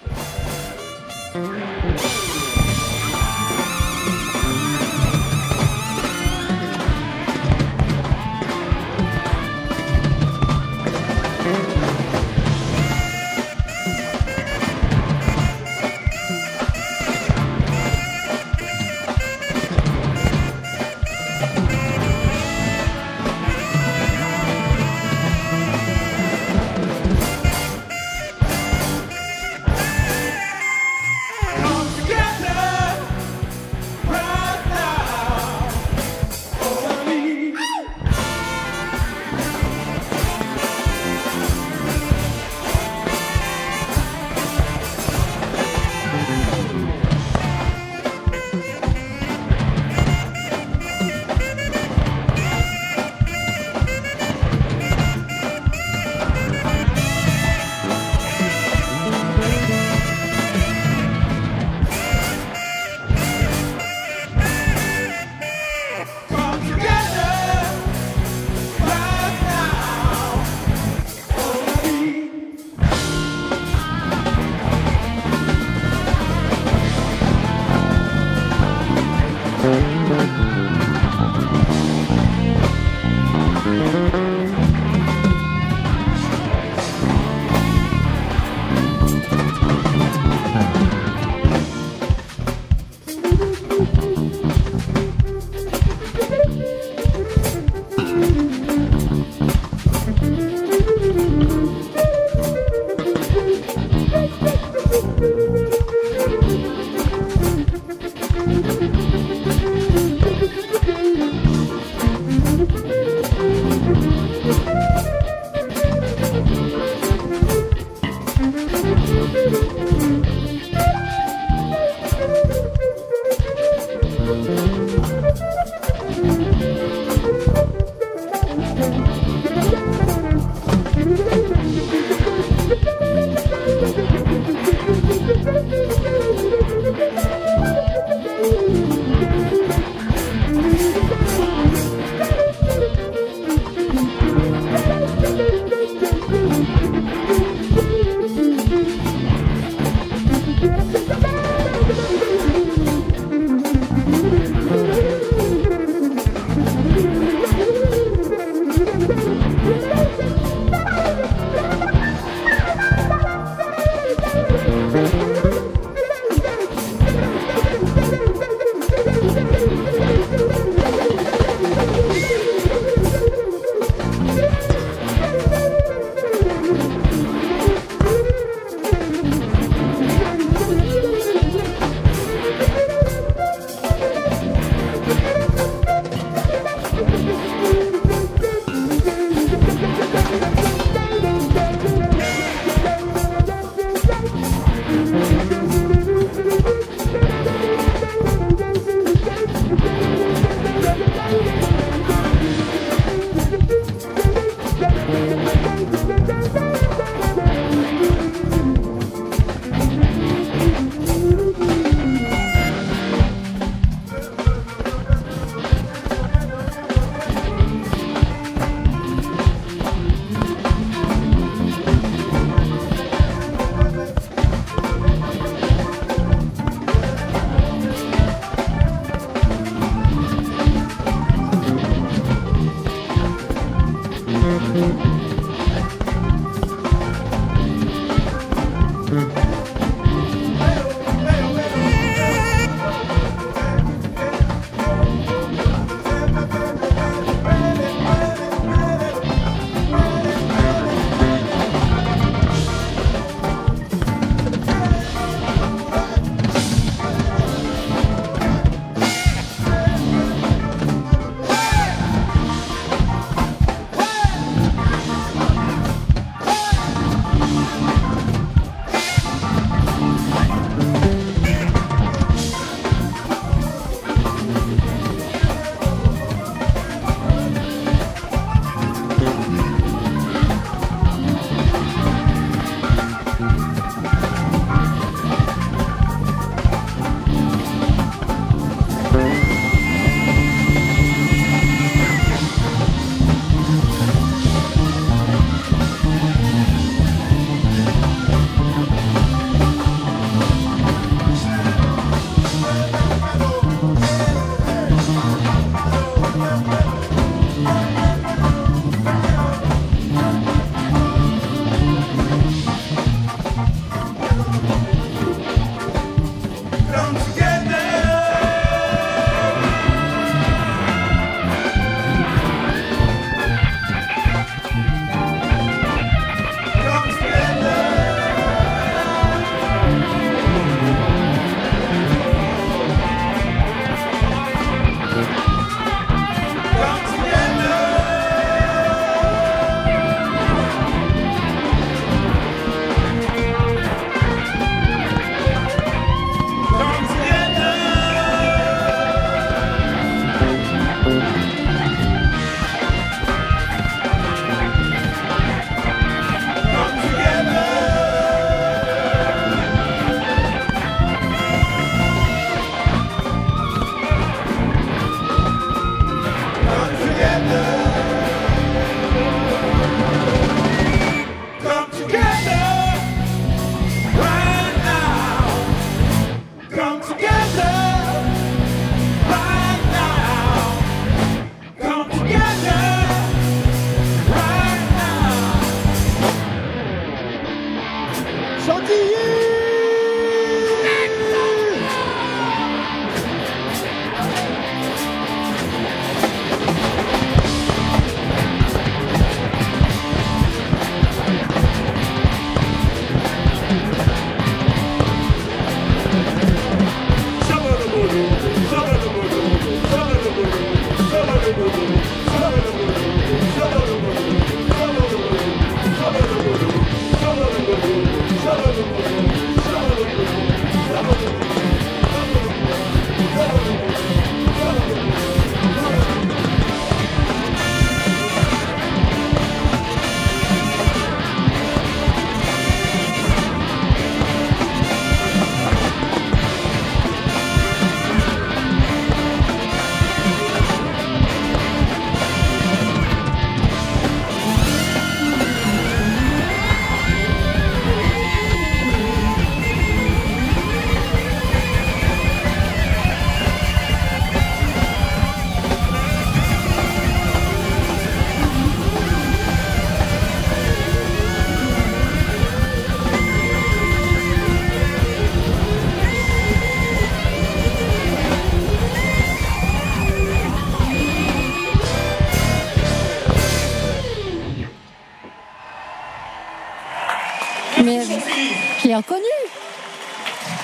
L'avez 478.94 478.96
reconnu 478.96 479.34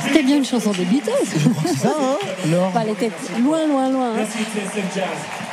C'était 0.04 0.24
bien 0.24 0.38
une 0.38 0.46
chanson 0.46 0.72
des 0.72 0.86
Beatles. 0.86 1.12
C'est 1.66 1.78
ça, 1.78 1.90
hein 2.00 2.18
Laure 2.48 2.68
Enfin, 2.68 2.82
elle 2.84 2.90
était 2.92 3.12
loin, 3.40 3.66
loin, 3.68 3.90
loin. 3.90 4.10
hein. 4.10 4.26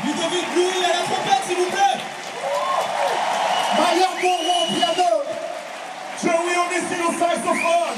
Ludovic 0.05 0.47
Louis 0.55 0.85
à 0.85 0.89
la 0.89 1.03
trompette, 1.05 1.45
s'il 1.49 1.57
vous 1.57 1.71
plaît. 1.71 1.99
Maillard 3.79 4.17
Bourron 4.21 4.59
au 4.63 4.75
piano. 4.75 5.11
Joey 6.23 6.57
Onesti 6.57 6.97
au 7.03 7.13
saxophone. 7.19 7.97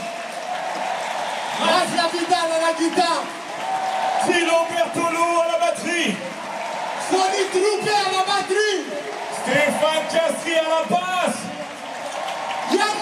Rafia 1.61 2.07
Vidal 2.13 2.51
à 2.57 2.61
la 2.67 2.73
guitare. 2.79 3.25
Tilo 4.27 4.59
Bertolo 4.71 5.27
à 5.43 5.53
la 5.53 5.59
batterie. 5.67 6.15
Sonny 7.11 7.43
Troupé 7.51 7.91
à 7.91 8.11
la 8.13 8.25
batterie. 8.25 8.81
Stéphane 9.43 10.05
Castri 10.13 10.53
à 10.55 10.63
la 10.63 10.83
basse. 10.89 11.41
Yann 12.73 12.99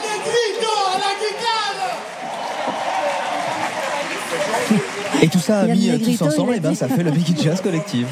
Et 5.23 5.29
tout 5.29 5.39
ça 5.39 5.61
a 5.61 5.67
mis 5.67 5.91
euh, 5.91 5.99
tous 5.99 6.23
ensemble, 6.23 6.55
et 6.55 6.61
ben 6.61 6.71
dit. 6.71 6.77
ça 6.77 6.89
fait 6.89 7.03
le 7.03 7.11
Big 7.11 7.41
Jazz 7.41 7.61
Collective. 7.61 8.07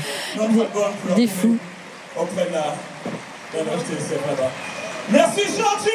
Des 1.16 1.26
fous. 1.26 1.58
auprès 2.18 2.46
de 2.46 2.52
la. 2.52 2.74
Merci 5.10 5.40
Chantilly 5.42 5.92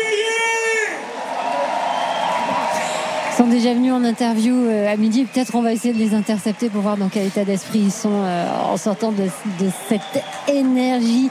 Ils 3.31 3.37
sont 3.37 3.47
déjà 3.47 3.73
venus 3.73 3.91
en 3.91 4.03
interview 4.03 4.55
euh, 4.55 4.91
à 4.91 4.95
midi. 4.95 5.25
Peut-être 5.25 5.55
on 5.55 5.61
va 5.61 5.73
essayer 5.73 5.93
de 5.93 5.99
les 5.99 6.13
intercepter 6.13 6.69
pour 6.69 6.81
voir 6.81 6.95
dans 6.95 7.09
quel 7.09 7.25
état 7.25 7.43
d'esprit 7.43 7.79
ils 7.79 7.91
sont 7.91 8.23
euh, 8.23 8.47
en 8.71 8.77
sortant 8.77 9.11
de, 9.11 9.23
de 9.23 9.69
cette 9.89 10.23
énergie 10.47 11.29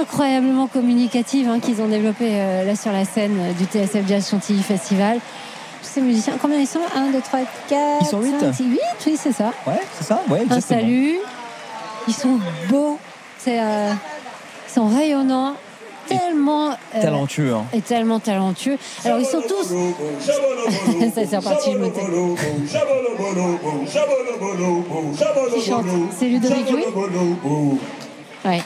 incroyablement 0.00 0.66
communicative 0.66 1.48
hein, 1.48 1.60
qu'ils 1.60 1.80
ont 1.80 1.88
développée 1.88 2.28
euh, 2.32 2.64
là 2.64 2.76
sur 2.76 2.92
la 2.92 3.04
scène 3.04 3.36
euh, 3.38 3.52
du 3.52 3.64
TSF 3.64 4.06
Jazz 4.06 4.28
Chantilly 4.30 4.62
Festival. 4.62 5.18
Tous 5.82 5.88
ces 5.88 6.00
musiciens, 6.00 6.34
combien 6.40 6.58
ils 6.58 6.66
sont? 6.66 6.80
1, 6.96 7.10
2, 7.10 7.20
3, 7.20 7.40
4, 7.68 7.80
Ils 8.00 8.06
sont 8.06 8.20
huit. 8.20 8.34
5, 8.40 8.54
6, 8.54 8.64
8, 8.64 8.78
oui 9.06 9.18
c'est 9.20 9.32
ça. 9.32 9.52
Ouais, 9.66 9.80
c'est 9.98 10.04
ça 10.04 10.22
Ouais, 10.28 10.44
Un 10.50 10.60
salut. 10.60 11.18
Ils 12.06 12.14
sont 12.14 12.38
beaux, 12.68 12.98
c'est, 13.38 13.60
euh, 13.60 13.92
ils 14.68 14.72
sont 14.72 14.88
rayonnants, 14.88 15.54
tellement 16.06 16.70
euh, 16.70 17.00
Talentueux, 17.00 17.54
hein. 17.54 17.64
et 17.72 17.80
tellement 17.80 18.20
talentueux. 18.20 18.76
Alors 19.04 19.18
ils 19.18 19.26
sont 19.26 19.40
tous 19.40 19.68
Ça, 21.14 21.22
c'est 21.28 21.36
reparti, 21.36 21.72
je 21.72 21.78
me 21.78 21.88
tais. 21.88 22.00
Qui 25.54 25.64
chante? 25.70 25.86
C'est 26.18 26.26
Ludovic 26.26 26.70
Louis 26.70 26.84
Ouais. 28.44 28.62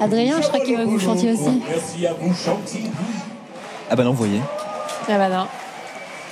Adrien, 0.00 0.40
je 0.42 0.48
crois 0.48 0.60
qu'il 0.60 0.76
veut 0.76 0.84
que 0.84 0.90
vous 0.90 1.00
chantiez 1.00 1.32
aussi. 1.32 1.62
Merci 1.68 2.06
à 2.06 2.12
vous, 2.14 2.34
Chantilly. 2.34 2.90
Ah 3.90 3.96
bah 3.96 4.04
non, 4.04 4.10
vous 4.10 4.16
voyez. 4.16 4.40
Ah 5.08 5.18
bah 5.18 5.28
non. 5.28 5.46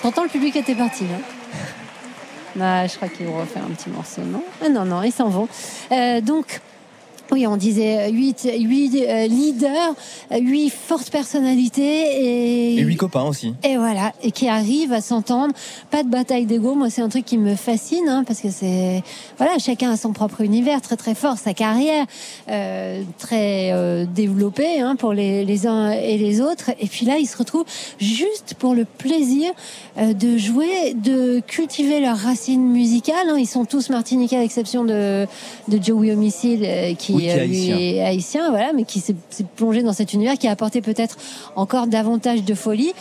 Pourtant 0.01 0.24
le 0.24 0.28
public 0.28 0.57
était 0.57 0.74
parti 0.74 1.05
là. 1.05 1.16
Bah, 2.55 2.87
je 2.87 2.97
crois 2.97 3.09
qu'ils 3.09 3.24
vont 3.26 3.39
refaire 3.41 3.62
un 3.64 3.72
petit 3.74 3.89
morceau, 3.89 4.20
non? 4.20 4.43
Ah 4.62 4.68
Non, 4.68 4.85
non, 4.85 5.03
ils 5.03 5.11
s'en 5.12 5.30
vont. 5.30 5.49
Euh, 5.91 6.20
donc, 6.20 6.61
oui, 7.33 7.47
on 7.47 7.57
disait 7.57 8.11
8, 8.11 8.49
leaders, 9.28 9.95
8 10.30 10.70
fortes 10.70 11.11
personnalités 11.11 11.83
et, 11.83 12.78
Et 12.78 12.83
huit 12.83 12.97
copains 12.97 13.24
aussi. 13.24 13.55
Et 13.64 13.76
voilà, 13.76 14.12
et 14.22 14.30
qui 14.30 14.49
arrivent 14.49 14.93
à 14.93 15.01
s'entendre. 15.01 15.55
Pas 15.91 16.03
de 16.03 16.09
bataille 16.09 16.47
d'ego. 16.47 16.74
Moi, 16.74 16.91
c'est 16.91 17.03
un 17.03 17.09
truc 17.09 17.24
qui 17.24 17.39
me 17.39 17.55
fascine, 17.55 18.09
hein, 18.09 18.24
parce 18.26 18.41
que 18.41 18.51
c'est 18.51 19.03
voilà, 19.39 19.59
chacun 19.59 19.91
a 19.93 19.97
son 19.97 20.12
propre 20.12 20.43
univers 20.43 20.80
très 20.80 20.97
très 20.97 21.14
fort, 21.14 21.39
sa 21.39 21.55
carrière 21.55 22.07
euh, 22.51 23.03
très 23.18 23.70
euh, 23.72 24.05
développée 24.05 24.80
hein, 24.80 24.97
pour 24.97 25.12
les, 25.12 25.45
les 25.45 25.66
uns 25.66 25.91
et 25.91 26.18
les 26.18 26.41
autres. 26.41 26.70
Et 26.80 26.87
puis 26.87 27.07
là, 27.07 27.18
ils 27.18 27.26
se 27.26 27.37
retrouvent 27.37 27.64
juste 27.99 28.55
pour 28.59 28.74
le 28.74 28.85
plaisir 28.85 29.51
euh, 29.99 30.12
de 30.12 30.37
jouer, 30.37 30.95
de 30.95 31.41
cultiver 31.47 32.01
leurs 32.01 32.18
racines 32.18 32.62
musicales. 32.62 33.28
hein. 33.28 33.37
Ils 33.39 33.47
sont 33.47 33.64
tous 33.64 33.89
martiniquais, 33.91 34.37
à 34.37 34.41
l'exception 34.41 34.85
de 34.85 35.26
de 35.68 35.83
Joey 35.83 36.12
Homicide, 36.12 36.62
euh, 36.64 36.95
qui, 36.95 37.12
Oui, 37.12 37.22
lui, 37.27 37.70
haïtien. 37.73 37.79
est 37.79 38.01
haïtien, 38.01 38.51
voilà, 38.51 38.73
mais 38.73 38.85
qui 38.85 39.01
s'est 39.01 39.14
plongé 39.57 39.83
dans 39.83 39.93
cet 39.93 40.12
univers, 40.12 40.35
qui 40.39 40.49
a 40.49 40.51
apporté 40.53 40.81
peut-être 40.81 41.16
encore 41.57 41.87
davantage 41.87 42.45
de 42.45 42.55
folie. 42.55 42.93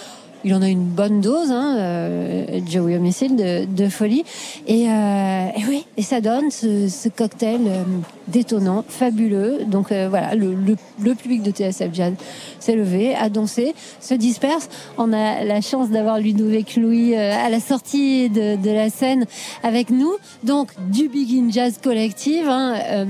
Il 0.44 0.56
en 0.56 0.64
a 0.64 0.70
une 0.70 0.86
bonne 0.86 1.22
dose, 1.22 1.52
hein, 1.52 1.76
euh, 1.78 2.60
Joey 2.68 2.96
Homicide, 2.96 3.36
de, 3.36 3.66
de 3.66 3.90
folie. 3.90 4.24
Et, 4.66 4.90
euh, 4.90 5.46
et 5.56 5.62
oui, 5.70 5.86
et 5.98 6.02
ça 6.02 6.20
donne 6.20 6.50
ce, 6.50 6.88
ce 6.88 7.10
cocktail 7.10 7.60
euh, 7.68 7.84
détonnant, 8.28 8.84
fabuleux. 8.88 9.60
Donc 9.68 9.92
euh, 9.92 10.08
voilà, 10.10 10.34
le, 10.34 10.56
le, 10.56 10.78
le 11.00 11.14
public 11.14 11.44
de 11.44 11.52
TSF 11.52 11.94
Jazz 11.94 12.14
s'est 12.60 12.76
levé, 12.76 13.14
a 13.14 13.30
dansé, 13.30 13.76
se 14.00 14.16
disperse. 14.16 14.68
On 14.98 15.14
a 15.14 15.44
la 15.44 15.62
chance 15.62 15.92
d'avoir 15.92 16.18
Ludovic 16.18 16.76
Louis 16.76 17.16
à 17.16 17.48
la 17.52 17.60
sortie 17.60 18.28
de, 18.32 18.56
de 18.56 18.72
la 18.72 18.90
scène 18.90 19.28
avec 19.62 19.92
nous. 19.92 20.14
Donc 20.44 20.70
du 20.90 21.08
Big 21.08 21.30
In 21.38 21.52
Jazz 21.52 21.78
Collective. 21.84 22.48
hein, 22.50 23.06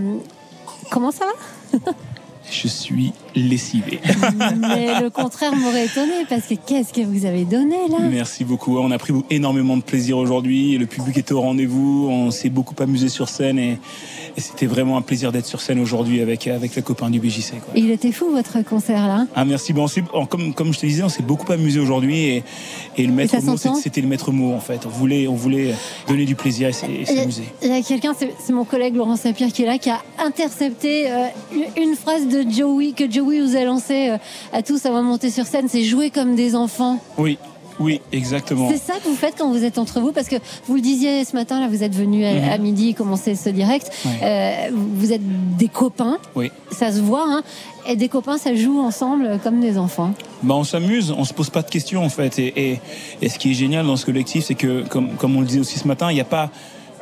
comment 0.91 1.11
ça 1.11 1.25
va 1.25 1.79
Je 2.51 2.67
suis 2.67 3.13
lessivé. 3.33 4.01
Mais 4.59 4.99
le 4.99 5.09
contraire 5.09 5.55
m'aurait 5.55 5.85
étonné 5.85 6.25
parce 6.29 6.47
que 6.47 6.55
qu'est-ce 6.55 6.91
que 6.91 7.01
vous 7.01 7.25
avez 7.25 7.45
donné 7.45 7.77
là 7.89 7.99
Merci 8.11 8.43
beaucoup. 8.43 8.77
On 8.77 8.91
a 8.91 8.97
pris 8.97 9.13
énormément 9.29 9.77
de 9.77 9.83
plaisir 9.83 10.17
aujourd'hui. 10.17 10.77
Le 10.77 10.85
public 10.85 11.17
était 11.17 11.31
au 11.31 11.41
rendez-vous. 11.41 12.09
On 12.09 12.29
s'est 12.29 12.49
beaucoup 12.49 12.75
amusé 12.83 13.07
sur 13.07 13.29
scène 13.29 13.57
et, 13.57 13.79
et 14.37 14.41
c'était 14.41 14.65
vraiment 14.65 14.97
un 14.97 15.01
plaisir 15.01 15.31
d'être 15.31 15.45
sur 15.45 15.61
scène 15.61 15.79
aujourd'hui 15.79 16.21
avec, 16.21 16.47
avec 16.47 16.75
les 16.75 16.81
copains 16.81 17.09
du 17.09 17.19
BJC. 17.19 17.51
quoi. 17.63 17.73
Il 17.75 17.91
était 17.91 18.11
fou 18.11 18.29
votre 18.31 18.61
concert 18.63 19.07
là. 19.07 19.25
Ah 19.35 19.45
merci. 19.45 19.73
Bon, 19.73 19.85
on 20.13 20.25
comme, 20.25 20.53
comme 20.53 20.73
je 20.73 20.79
te 20.79 20.85
disais, 20.85 21.03
on 21.03 21.09
s'est 21.09 21.23
beaucoup 21.23 21.51
amusé 21.51 21.79
aujourd'hui 21.79 22.17
et, 22.25 22.43
et 22.97 23.05
le 23.05 23.13
maître 23.13 23.35
mot, 23.43 23.55
c'était- 23.57 24.01
le 24.01 24.07
maître 24.07 24.31
mot 24.31 24.53
en 24.53 24.59
fait. 24.59 24.85
On 24.85 24.89
voulait, 24.89 25.27
on 25.27 25.35
voulait 25.35 25.73
donner 26.07 26.25
du 26.25 26.35
plaisir 26.35 26.69
et 26.69 26.73
s'amuser. 27.05 27.43
Il 27.61 27.69
y 27.69 27.71
a 27.71 27.81
quelqu'un, 27.81 28.13
c'est 28.17 28.53
mon 28.53 28.63
collègue 28.65 28.95
Laurent 28.95 29.15
Sapir 29.15 29.47
qui 29.51 29.63
est 29.63 29.65
là, 29.65 29.77
qui 29.77 29.89
a 29.89 30.01
intercepté 30.23 31.11
euh, 31.11 31.25
une- 31.53 31.83
une 31.89 31.95
phrase 31.95 32.27
de 32.27 32.43
Joey 32.49 32.93
que 32.95 33.09
Joey 33.11 33.39
vous 33.41 33.55
a 33.55 33.63
lancée 33.63 34.09
euh, 34.09 34.17
à 34.53 34.61
tous 34.63 34.85
avant 34.85 35.01
de 35.01 35.07
monter 35.07 35.29
sur 35.29 35.45
scène, 35.45 35.67
c'est 35.69 35.83
jouer 35.83 36.09
comme 36.09 36.35
des 36.35 36.55
enfants. 36.55 36.99
Oui, 37.17 37.37
oui, 37.81 38.01
exactement. 38.11 38.69
C'est 38.69 38.77
ça 38.77 38.93
que 38.99 39.07
vous 39.09 39.15
faites 39.15 39.35
quand 39.37 39.49
vous 39.51 39.63
êtes 39.63 39.77
entre 39.77 39.99
vous, 39.99 40.11
parce 40.11 40.27
que 40.27 40.35
vous 40.67 40.75
le 40.75 40.81
disiez 40.81 41.25
ce 41.25 41.35
matin, 41.35 41.59
là, 41.59 41.67
vous 41.67 41.83
êtes 41.83 41.95
venu 41.95 42.25
à, 42.25 42.33
Mhm. 42.33 42.49
à 42.49 42.57
midi 42.57 42.93
commencer 42.93 43.35
ce 43.35 43.49
direct. 43.49 43.91
Euh, 44.23 44.69
vous 44.73 45.11
êtes 45.11 45.21
des 45.57 45.67
copains, 45.67 46.17
Oui. 46.35 46.51
ça 46.71 46.91
se 46.91 46.99
voit, 47.01 47.25
hein, 47.27 47.41
et 47.87 47.95
des 47.95 48.07
copains, 48.09 48.37
ça 48.37 48.53
joue 48.55 48.79
ensemble 48.79 49.39
comme 49.43 49.59
des 49.59 49.77
enfants. 49.77 50.13
Bah, 50.43 50.55
on 50.55 50.63
s'amuse, 50.63 51.11
on 51.17 51.25
se 51.25 51.33
pose 51.33 51.49
pas 51.49 51.61
de 51.63 51.69
questions 51.69 52.03
en 52.05 52.09
fait. 52.09 52.37
Et, 52.39 52.71
et, 52.73 52.79
et 53.21 53.29
ce 53.29 53.37
qui 53.39 53.51
est 53.51 53.55
génial 53.55 53.85
dans 53.85 53.97
ce 53.97 54.05
collectif, 54.05 54.45
c'est 54.45 54.55
que, 54.55 54.83
comme, 54.87 55.09
comme 55.15 55.35
on 55.35 55.41
le 55.41 55.47
disait 55.47 55.59
aussi 55.59 55.79
ce 55.79 55.87
matin, 55.87 56.11
il 56.11 56.15
n'y 56.15 56.21
a 56.21 56.25
pas. 56.25 56.49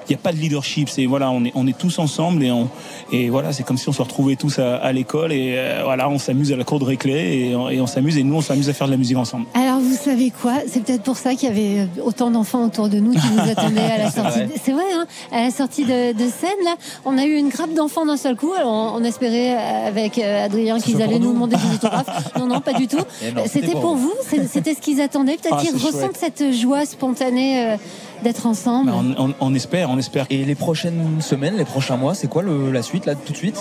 Il 0.10 0.14
n'y 0.14 0.16
a 0.20 0.24
pas 0.24 0.32
de 0.32 0.38
leadership, 0.38 0.90
c'est 0.90 1.06
voilà, 1.06 1.30
on 1.30 1.46
est, 1.46 1.52
on 1.56 1.68
est 1.68 1.78
tous 1.78 2.00
ensemble 2.00 2.44
et, 2.44 2.52
on, 2.52 2.68
et 3.12 3.30
voilà, 3.30 3.54
c'est 3.54 3.64
comme 3.64 3.78
si 3.78 3.88
on 3.90 3.94
se 3.94 4.02
retrouvait 4.02 4.36
tous 4.36 4.58
à, 4.58 4.78
à 4.78 4.92
l'école 4.92 5.32
et 5.32 5.54
euh, 5.58 5.82
voilà, 5.84 6.10
on 6.10 6.18
s'amuse 6.18 6.52
à 6.52 6.56
la 6.56 6.64
cour 6.64 6.80
de 6.80 6.86
récré 6.86 7.50
et, 7.50 7.56
on- 7.56 7.86
s'amuse 7.88 8.18
et 8.18 8.24
nous 8.24 8.36
on 8.36 8.42
s'amuse 8.42 8.70
à 8.70 8.74
faire 8.74 8.88
de 8.88 8.92
la 8.92 8.98
musique 8.98 9.18
ensemble. 9.18 9.46
Alors 9.54 9.80
vous 9.80 9.96
savez 9.96 10.32
quoi? 10.32 10.54
C'est 10.68 10.84
peut-être 10.84 11.04
pour 11.04 11.16
ça 11.18 11.36
qu'il 11.36 11.48
y 11.50 11.52
avait 11.52 11.80
euh, 11.82 12.04
autant 12.04 12.32
d'enfants 12.32 12.66
autour 12.66 12.90
de 12.90 13.00
nous 13.00 13.12
qui 13.12 13.28
nous 13.36 13.40
attendaient 13.52 13.82
à 13.82 13.98
la 14.00 14.12
sortie. 14.12 14.40
de- 14.40 14.50
C'est 14.64 14.72
vrai, 14.72 14.84
hein 14.96 15.06
à 15.32 15.42
la 15.44 15.52
sortie 15.52 15.84
de, 15.86 16.14
de 16.14 16.24
scène 16.30 16.50
là, 16.66 16.76
on 17.06 17.18
a 17.18 17.26
eu 17.26 17.36
une 17.36 17.50
grappe 17.50 17.74
d'enfants 17.76 18.06
d'un 18.08 18.18
seul 18.18 18.36
coup. 18.36 18.54
Alors 18.54 18.72
on, 18.96 19.00
on 19.00 19.04
espérait 19.04 19.54
euh, 19.56 19.88
avec 19.88 20.18
Adrien 20.18 20.80
qu'ils 20.80 21.02
allaient 21.04 21.20
nous 21.20 21.34
demander 21.34 21.56
des 21.56 21.76
autographes. 21.76 22.34
Non, 22.38 22.48
non, 22.48 22.62
pas 22.62 22.74
du 22.74 22.88
tout. 22.88 22.98
Eh 23.22 23.48
c'était 23.48 23.74
pour 23.74 23.96
vous. 23.96 24.14
C'était 24.52 24.74
ce 24.74 24.82
qu'ils 24.82 25.02
attendaient. 25.02 25.38
Peut-être 25.38 25.58
Ah, 25.60 25.62
qu'ils 25.64 25.76
ressentent 25.76 26.18
chouette. 26.18 26.34
cette 26.38 26.54
joie 26.54 26.86
spontanée 26.86 27.76
d'être 28.24 28.46
ensemble. 28.46 28.92
Bah, 28.92 28.98
on, 29.18 29.26
on- 29.30 29.34
on 29.40 29.54
espère, 29.56 29.90
on 29.90 29.98
espère. 29.98 30.26
Et 30.30 30.44
les 30.46 30.56
prochaines 30.56 31.22
semaines, 31.22 31.56
les 31.58 31.66
prochains 31.66 31.98
mois, 31.98 32.14
c'est 32.16 32.28
quoi 32.28 32.42
le- 32.44 32.72
la 32.72 32.82
suite 32.82 33.06
là 33.06 33.16
tout 33.16 33.32
de 33.34 33.38
suite? 33.38 33.58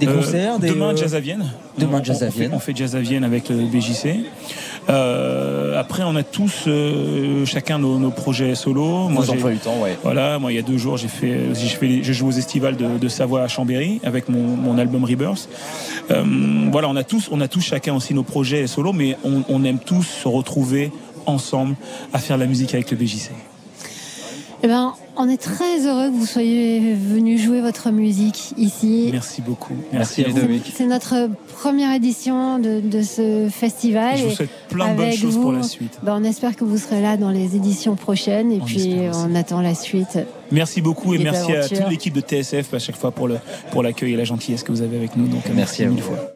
Des 0.00 0.06
Euh, 0.08 0.14
concerts 0.16 0.58
des, 0.58 0.70
Demain, 0.70 0.90
euh, 0.92 0.96
Jazz 0.96 1.14
à 1.14 1.20
Vienne. 1.20 1.50
Demain, 1.78 1.98
On- 2.00 2.04
Jazz 2.04 2.22
à 2.22 2.26
on 2.26 2.30
fait- 2.30 2.38
Vienne. 2.40 2.50
On 2.54 2.58
fait 2.58 2.76
Jazz 2.76 2.96
à 2.96 3.00
Vienne 3.00 3.24
avec 3.24 3.48
le 3.48 3.56
BJC. 3.66 4.24
Euh, 4.90 5.78
après, 5.78 6.02
on 6.04 6.16
a 6.16 6.22
tous, 6.22 6.64
euh, 6.66 7.44
chacun 7.44 7.78
nos, 7.78 7.98
nos 7.98 8.10
projets 8.10 8.54
solo. 8.54 8.84
Emplois 8.84 9.50
du 9.52 9.58
temps, 9.58 9.78
ouais. 9.82 9.98
Voilà, 10.02 10.38
moi 10.38 10.50
il 10.50 10.54
y 10.56 10.58
a 10.58 10.62
deux 10.62 10.78
jours 10.78 10.96
j'ai 10.96 11.08
fait, 11.08 11.54
j'ai 11.54 11.68
fait, 11.68 12.02
je 12.02 12.12
joue 12.14 12.28
aux 12.28 12.32
estivales 12.32 12.76
de, 12.76 12.96
de 12.98 13.08
Savoie 13.08 13.42
à 13.42 13.48
Chambéry 13.48 14.00
avec 14.02 14.28
mon, 14.30 14.40
mon 14.56 14.78
album 14.78 15.04
Rebirth. 15.04 15.48
Euh, 16.10 16.24
voilà, 16.72 16.88
on 16.88 16.96
a 16.96 17.04
tous, 17.04 17.28
on 17.30 17.40
a 17.42 17.48
tous 17.48 17.60
chacun 17.60 17.94
aussi 17.94 18.14
nos 18.14 18.22
projets 18.22 18.66
solo, 18.66 18.94
mais 18.94 19.16
on, 19.24 19.42
on 19.50 19.62
aime 19.64 19.78
tous 19.78 20.04
se 20.04 20.26
retrouver 20.28 20.90
ensemble 21.26 21.76
à 22.14 22.18
faire 22.18 22.36
de 22.38 22.42
la 22.42 22.48
musique 22.48 22.72
avec 22.72 22.90
le 22.90 22.96
BJC. 22.96 23.30
Eh 24.62 24.66
ben, 24.66 24.94
on 25.16 25.28
est 25.28 25.36
très 25.40 25.86
heureux 25.86 26.08
que 26.10 26.14
vous 26.16 26.26
soyez 26.26 26.94
venus 26.94 27.40
jouer 27.40 27.60
votre 27.60 27.90
musique 27.90 28.54
ici. 28.56 29.08
Merci 29.12 29.40
beaucoup. 29.40 29.74
Merci, 29.92 30.24
à 30.24 30.28
vous. 30.28 30.34
Ludovic. 30.34 30.72
C'est 30.74 30.86
notre 30.86 31.28
première 31.60 31.92
édition 31.94 32.58
de, 32.58 32.80
de 32.80 33.02
ce 33.02 33.48
festival. 33.50 34.16
Et 34.16 34.18
je 34.18 34.24
vous 34.26 34.30
souhaite 34.34 34.50
plein 34.68 34.90
de 34.92 34.96
bonnes 34.96 35.06
avec 35.06 35.18
choses 35.20 35.36
pour 35.36 35.52
vous, 35.52 35.58
la 35.58 35.62
suite. 35.62 35.98
ben, 36.02 36.18
on 36.20 36.24
espère 36.24 36.56
que 36.56 36.64
vous 36.64 36.76
serez 36.76 37.00
là 37.00 37.16
dans 37.16 37.30
les 37.30 37.54
éditions 37.54 37.94
prochaines 37.94 38.50
et 38.50 38.58
On 38.60 38.64
puis 38.64 38.94
on 39.14 39.34
attend 39.36 39.60
la 39.60 39.74
suite. 39.76 40.18
Merci 40.50 40.80
beaucoup 40.80 41.14
et 41.14 41.18
merci 41.18 41.52
à 41.52 41.68
toute 41.68 41.88
l'équipe 41.88 42.14
de 42.14 42.20
TSF 42.20 42.74
à 42.74 42.78
chaque 42.80 42.96
fois 42.96 43.12
pour 43.12 43.28
le 43.28 43.36
pour 43.70 43.82
l'accueil 43.82 44.14
et 44.14 44.16
la 44.16 44.24
gentillesse 44.24 44.62
que 44.64 44.72
vous 44.72 44.82
avez 44.82 44.96
avec 44.96 45.16
nous. 45.16 45.28
Donc 45.28 45.42
Merci 45.54 45.84
à 45.84 45.86
mille 45.88 46.00
vous. 46.02 46.08
fois. 46.14 46.32